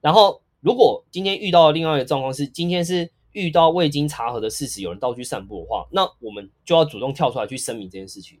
[0.00, 3.10] 然后，如果今天遇到另外一个状况是，今天是。
[3.32, 8.36] 遇到未经查核的事实，有人到处散布的话，那我们就要主动跳出来去声明这件事情。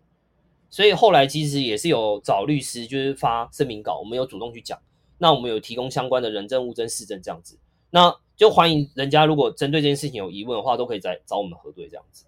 [0.68, 4.76] 所以后来其实也是有找律师，就是发声明稿，我们有主动去讲。
[5.18, 7.56] 那我们有提供相关的人证、物证、事证这样子。
[7.90, 12.24] 那就欢迎人家如果针对这件事情有疑问的话，都可以再找我们核对这样子。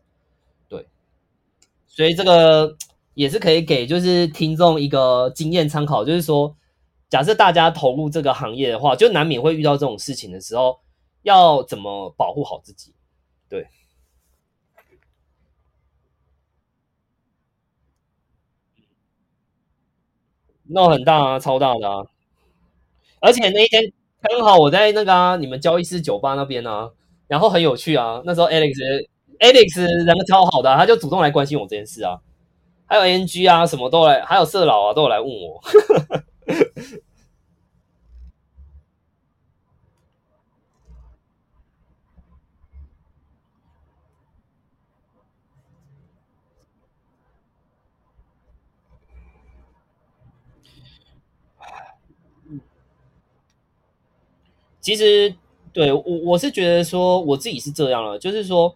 [0.68, 0.86] 对，
[1.86, 2.76] 所以这个
[3.14, 6.54] 也是可以给就是听众一个经验参考，就是说，
[7.08, 10.80] 假设大家投入这个行业的话，就难免会遇到这种事情的时候，
[11.22, 12.92] 要怎么保护好自己？
[13.48, 13.66] 对，
[20.64, 22.04] 闹很大啊，超大的啊！
[23.20, 23.90] 而且那一天
[24.22, 26.90] 刚好我在那个啊，你们交易室酒吧那边啊，
[27.28, 28.22] 然后很有趣啊。
[28.24, 29.06] 那时候 Alex
[29.40, 32.18] Alex 人超好的，他就主动来关心我这件事啊。
[32.86, 35.60] 还有 NG 啊，什么都来，还有色老啊，都有来问我。
[54.82, 55.32] 其实
[55.72, 58.74] 对我我是觉得说我自己是这样了，就是说，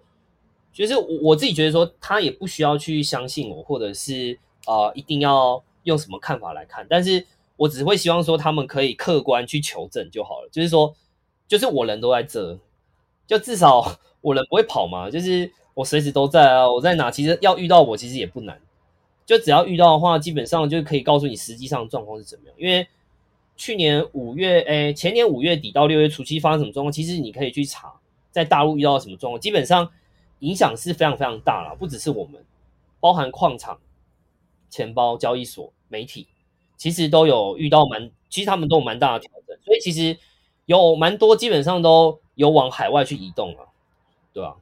[0.72, 4.38] 就是我我自己觉得说，他也不需要去相信我，或者是
[4.68, 7.26] 呃一定要用什么看法来看，但是
[7.56, 10.48] 我只会希望说他们可以客观去求证就好了。
[10.52, 10.94] 就是说，
[11.48, 12.56] 就是我人都在这，
[13.26, 18.60] 就至少 我人不会跑嘛，就是我随时都在啊，我在哪，其实要遇到我其实也不难，
[19.26, 22.86] 就只要遇到的话，基本上就可以告诉你实际上状况是怎么样，因为。
[23.56, 26.92] 去年五月，诶，前年五月底到六月初期发生什么状况？
[26.92, 27.94] 其实你可以去查，
[28.30, 29.90] 在大陆遇到什么状况，基本上
[30.40, 32.44] 影响是非常非常大了，不只是我们，
[33.00, 33.78] 包含矿场、
[34.68, 36.26] 钱包、交易所、媒体，
[36.76, 40.18] 其实都有遇到蛮，其实他们都有蛮大的调整，所以其实
[40.66, 43.68] 有蛮多基本上都有往海外去移动了，
[44.34, 44.56] 对吧？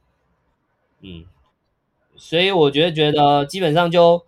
[1.00, 1.26] 嗯，
[2.16, 4.24] 所以我觉得觉得基本上就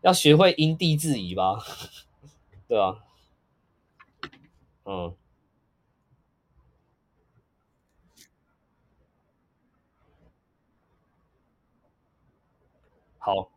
[0.00, 1.58] 要学会因地制宜吧，
[2.66, 3.04] 对吧？
[4.86, 5.12] 嗯，
[13.18, 13.50] 好，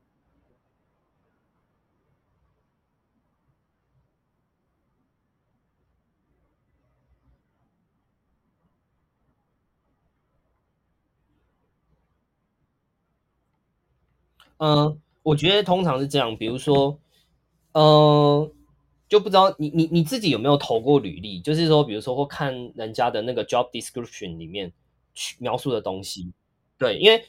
[14.58, 17.00] 嗯，我觉得通常是这样，比如说，
[17.74, 18.52] 嗯，
[19.10, 24.72] 就不知道你你你自己有没有投过履历，就是说，比如说或看人家的那个 job description 里面
[25.16, 26.32] 去描述的东西，
[26.78, 27.26] 对，因为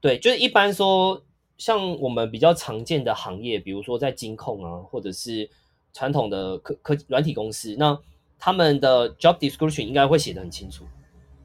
[0.00, 1.22] 对，就是一般说，
[1.58, 5.48] 像我们比较常见的行业，比如说在金控啊，或者是
[5.92, 7.96] 传统的科科软体公司，那
[8.38, 10.86] 他们的 job description 应该会写的很清楚。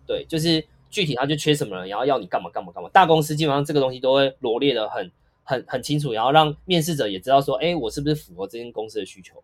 [0.08, 2.90] 对，就是具体他就缺什么人，然后要你干嘛干嘛干嘛。
[2.94, 5.12] 大公司基本上这个东西都会罗列的很
[5.46, 9.42] 很很清楚，然后让面试者也知道说，哎，我是不是符合这间公司的需求。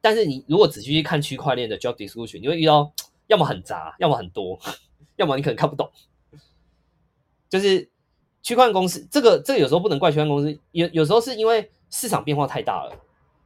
[0.00, 2.90] 但是你如果仔细去看区块链的 job description，你会遇到
[3.26, 4.58] 要么很杂，要么很多，
[5.16, 5.90] 要么你可能看不懂。
[7.48, 7.88] 就是
[8.42, 12.96] 区块公司这个这个有时候不能怪区块公司，有有时候是因为市场变化太大了。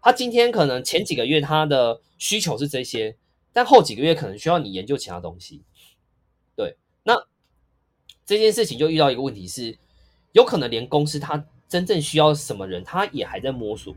[0.02, 3.16] 他今天可能前几个月他的需求是这些，
[3.52, 5.62] 但后几个月可能需要你研究其他东西。
[6.56, 7.26] 对，那
[8.26, 9.78] 这件事情就遇到一个问题是，
[10.32, 13.94] 有可能连公司它真正需要什么人，他也还在摸索。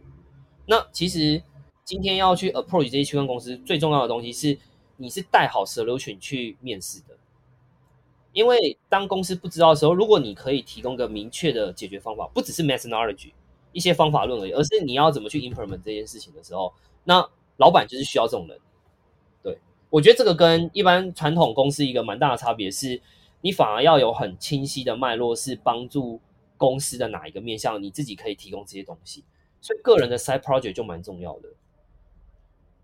[0.67, 1.41] 那其实
[1.83, 4.57] 今天要去 approach 这些区块公司，最重要的东西是，
[4.95, 7.17] 你是带好 solution 去面试的。
[8.31, 13.31] 因为当公司不知道的时候，如果你可以提供个明确的解决方法，不只是 methodology
[13.71, 16.71] 一些方法论而已，而是你要怎么去 implement 这件事情的时候，
[17.03, 18.59] 那老板就是需要这种人。
[19.41, 19.57] 对，
[19.89, 23.01] 我觉得这个跟一般传统公司一个蛮大的差别是，
[23.41, 26.19] 你反而要有很清晰的脉络，是帮助
[26.63, 29.25] 公司的哪一个面向，你自己可以提供这些东西。
[29.59, 31.49] 所以个人的 side project 就蛮重要的。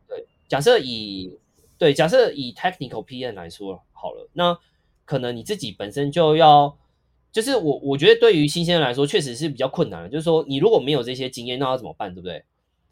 [0.07, 1.37] 对，假设以
[1.77, 4.57] 对假设以 technical PM 来说好了，那
[5.05, 6.77] 可能你自己本身就要，
[7.31, 10.09] 就是我我觉得对于新鲜人来说，确实是比较困难的。
[10.09, 12.43] 就是说，你如果没有这些经验，那要怎么办，对不对？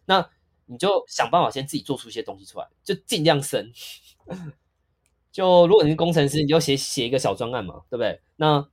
[0.05, 0.29] 那
[0.65, 3.71] 你就想办法先自己做出一些东西出来，就尽量生。
[5.31, 8.19] 就如果你是工程师，你就写写一个小专案嘛，对不对？
[8.37, 8.67] 那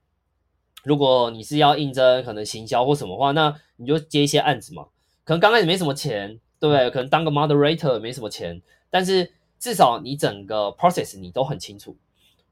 [0.85, 4.85] 如果你是要应征可能行销或什么话，那你就接一些案子嘛。
[5.23, 6.89] 可能刚开始没什么钱，对不对？
[6.91, 8.61] 可能当个 moderator 没什么钱，
[8.91, 11.97] 但是至少你整个 process 你都很清楚。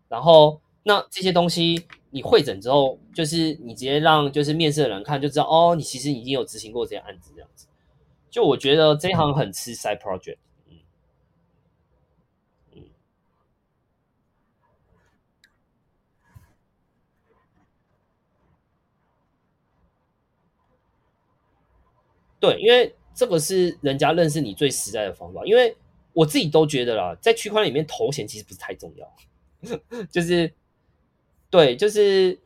[0.09, 7.67] 然后那这些东西你会诊之后，就是你直接让就是面试的人看就知道，哦，你其实已经有执行过这些案子这样子。
[8.31, 10.37] 就我觉得这一行很吃 side project。
[22.43, 25.45] 对，因为这个是人家认识你最实在的方法。
[25.45, 25.73] 因为
[26.11, 29.09] 我自己都觉得啦，在区块链里面头衔其实不是太重要，
[30.11, 30.51] 就是
[31.49, 32.37] 对，就是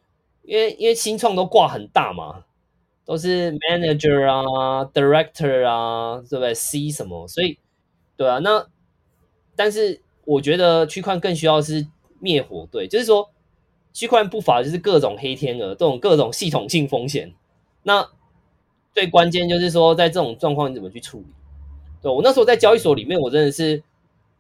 [0.44, 2.46] 因为因为新创都挂很大嘛，
[3.06, 7.58] 都是 manager 啊、director 啊，对不对？C 什么，所以
[8.16, 8.68] 对啊，那
[9.56, 11.88] 但是我觉得区块更需要是
[12.20, 13.32] 灭火队，就是说
[13.94, 17.34] 区块链不乏就是各种黑天鹅，这种各种系统性风险。
[17.82, 18.08] 那
[18.98, 21.26] 最关键就是说，在这种状况你怎么去处理？
[22.02, 23.84] 对我那时候在交易所里面，我真的是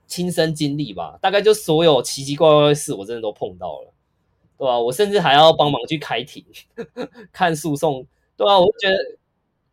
[0.08, 3.93] 亲身经历吧，大概就所有奇奇怪怪的事，我真的都碰到了，
[4.58, 4.80] 对吧？
[4.80, 6.43] 我甚至还要帮忙去开庭、
[7.32, 8.03] 看诉讼，
[8.36, 8.60] 对啊？
[8.60, 8.97] 我就觉得，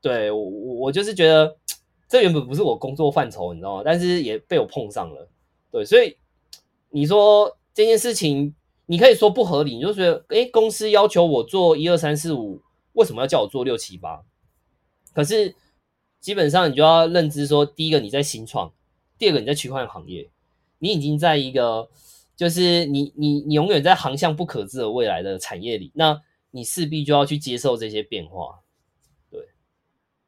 [0.02, 1.56] 对我我就是觉得，
[2.06, 3.82] 这原本不是我工作范畴，你知道吗？
[3.82, 5.26] 但是也被我碰上了，
[5.70, 6.14] 对，所以
[6.90, 8.54] 你说这件事情，
[8.84, 12.60] 你可以说不合理，你就觉得，哎，公司要求我做一二三四五，
[12.92, 14.22] 为什么要叫我做六七八？
[15.14, 15.54] 可是。
[16.24, 18.72] 基本上你就要认知说，第一个你在新创，
[19.18, 20.30] 第二个你在区块链行业，
[20.78, 21.86] 你已经在一个
[22.34, 28.58] 就是你你你永远在航向不可知的未来的产业里，那你势必就要去接受这些变化。
[29.30, 29.46] 对，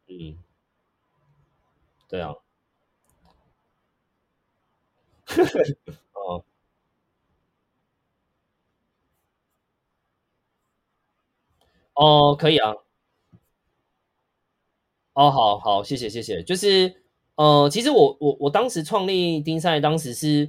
[0.09, 0.37] 嗯，
[2.07, 2.35] 对啊，
[6.13, 6.45] 哦
[11.95, 12.86] 哦，可以啊。
[15.17, 16.43] 哦，好好，谢谢谢谢。
[16.43, 16.95] 就是，
[17.37, 20.47] 呃，其实我我我当时创立丁赛，当时是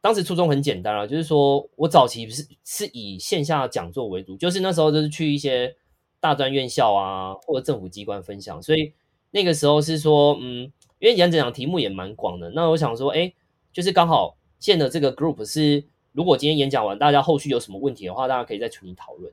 [0.00, 5.72] 当时初衷很简单啊，就是说我早期不是是以线下讲座为主，就是那时候就是去一些
[6.18, 8.92] 大专院校啊或者政府机关分享，所以
[9.30, 13.32] 那个时候是说，嗯，因为演讲题目也蛮广的，那我想说，哎，
[13.72, 19.32] 就是刚好建的这个 group 是，如果今天演讲完，大家后续有什么问题的话，大家可以在群里讨论，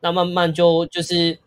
[0.00, 1.38] 那慢慢就就是。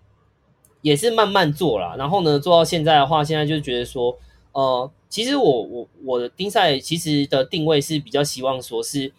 [0.82, 1.96] 也是慢慢做啦。
[1.98, 4.18] 然后呢，做到现在的话，现在就觉得说，
[4.52, 9.12] 呃，其实我我我的丁赛其实的定位是比较希望说是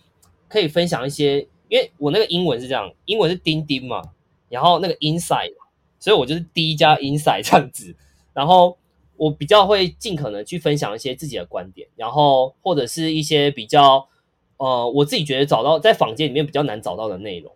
[0.48, 4.02] 可以分享一些，因为我那个英文是这样，英文是钉钉嘛，
[4.48, 5.54] 然后那个 inside，
[5.98, 7.94] 所以我就是第一加 inside 这样子，
[8.32, 8.76] 然后
[9.16, 14.08] 我比较会尽可能去分享一些自己的观点，然后或者是一些比较
[14.56, 17.52] 呃我自己觉得找到在坊间里面比较难找到的内容，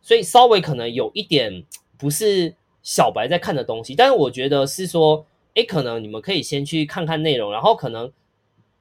[0.00, 1.64] 所以稍微可能有一点
[1.98, 2.54] 不是。
[2.82, 5.24] 小白在看的东西，但是我觉得是说，
[5.54, 8.12] 哎，可能你们可以先去看看内容，然后可能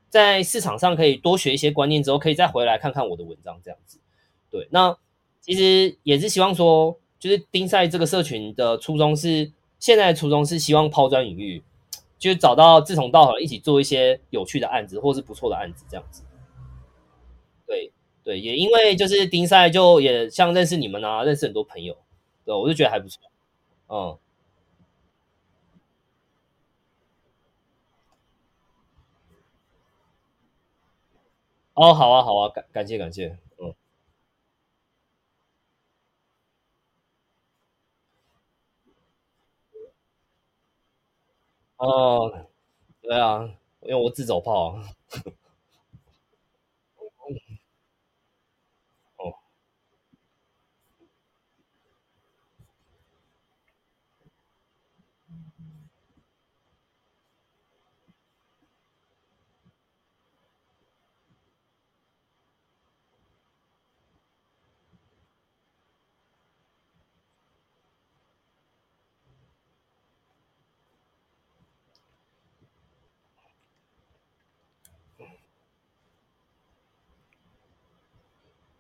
[0.10, 3.99] 在市场上可以多学一些观念之后，可以再回来看看我的文章，这样子。
[4.49, 4.97] 对，那
[5.39, 11.64] 其实也是希望说，就是丁赛这个社群的初衷是，现在的初衷是希望抛砖引玉，
[12.20, 16.24] 就找到志同道合，一起做一些有趣的案子，或是不错的案子，这样子。
[17.66, 17.91] 对
[18.24, 21.95] 对，也因为就是丁赛，就也像认识你们啊，认识很多朋友，
[22.43, 23.22] 对，我就觉得还不错。
[23.92, 24.18] 嗯，
[31.74, 33.74] 哦，好啊，好啊，感感谢感谢，嗯，
[41.78, 42.48] 哦，
[43.02, 43.44] 对啊，
[43.82, 44.78] 因为我自走炮，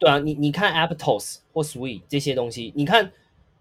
[0.01, 3.11] 对啊，你你看 Aptos 或 Sweet 这些东西，你看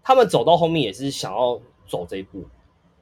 [0.01, 2.43] 他们走到后面也是想要走这一步，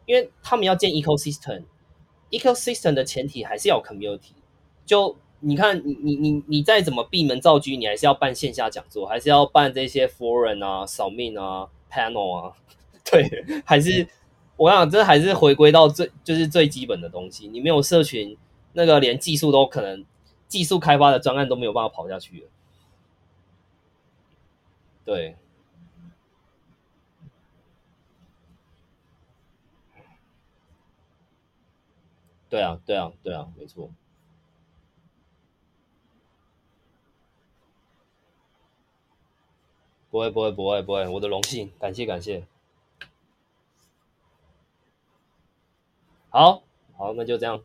[0.05, 4.33] 因为他们要建 ecosystem，ecosystem 的前提还是要 community。
[4.85, 12.51] 就你看，你你你你再怎么闭门造车，你还是要办线下讲座，还是要办这些 forum 啊、扫命啊、panel 啊，
[13.09, 14.05] 对，还是
[14.57, 17.47] 我想这还是回归到最就是最基本的东西。
[17.47, 18.35] 你没有社群，
[18.73, 20.03] 那个连技术都可能
[20.49, 22.47] 技术开发的专案都没有办法跑下去了。
[25.09, 25.35] 对，
[32.47, 33.89] 对啊，对啊，对啊，没错，
[40.11, 42.45] 不会，不会，不会，不会，我的荣幸，感谢，感谢，
[46.29, 46.61] 好，
[46.95, 47.63] 好，那就这样。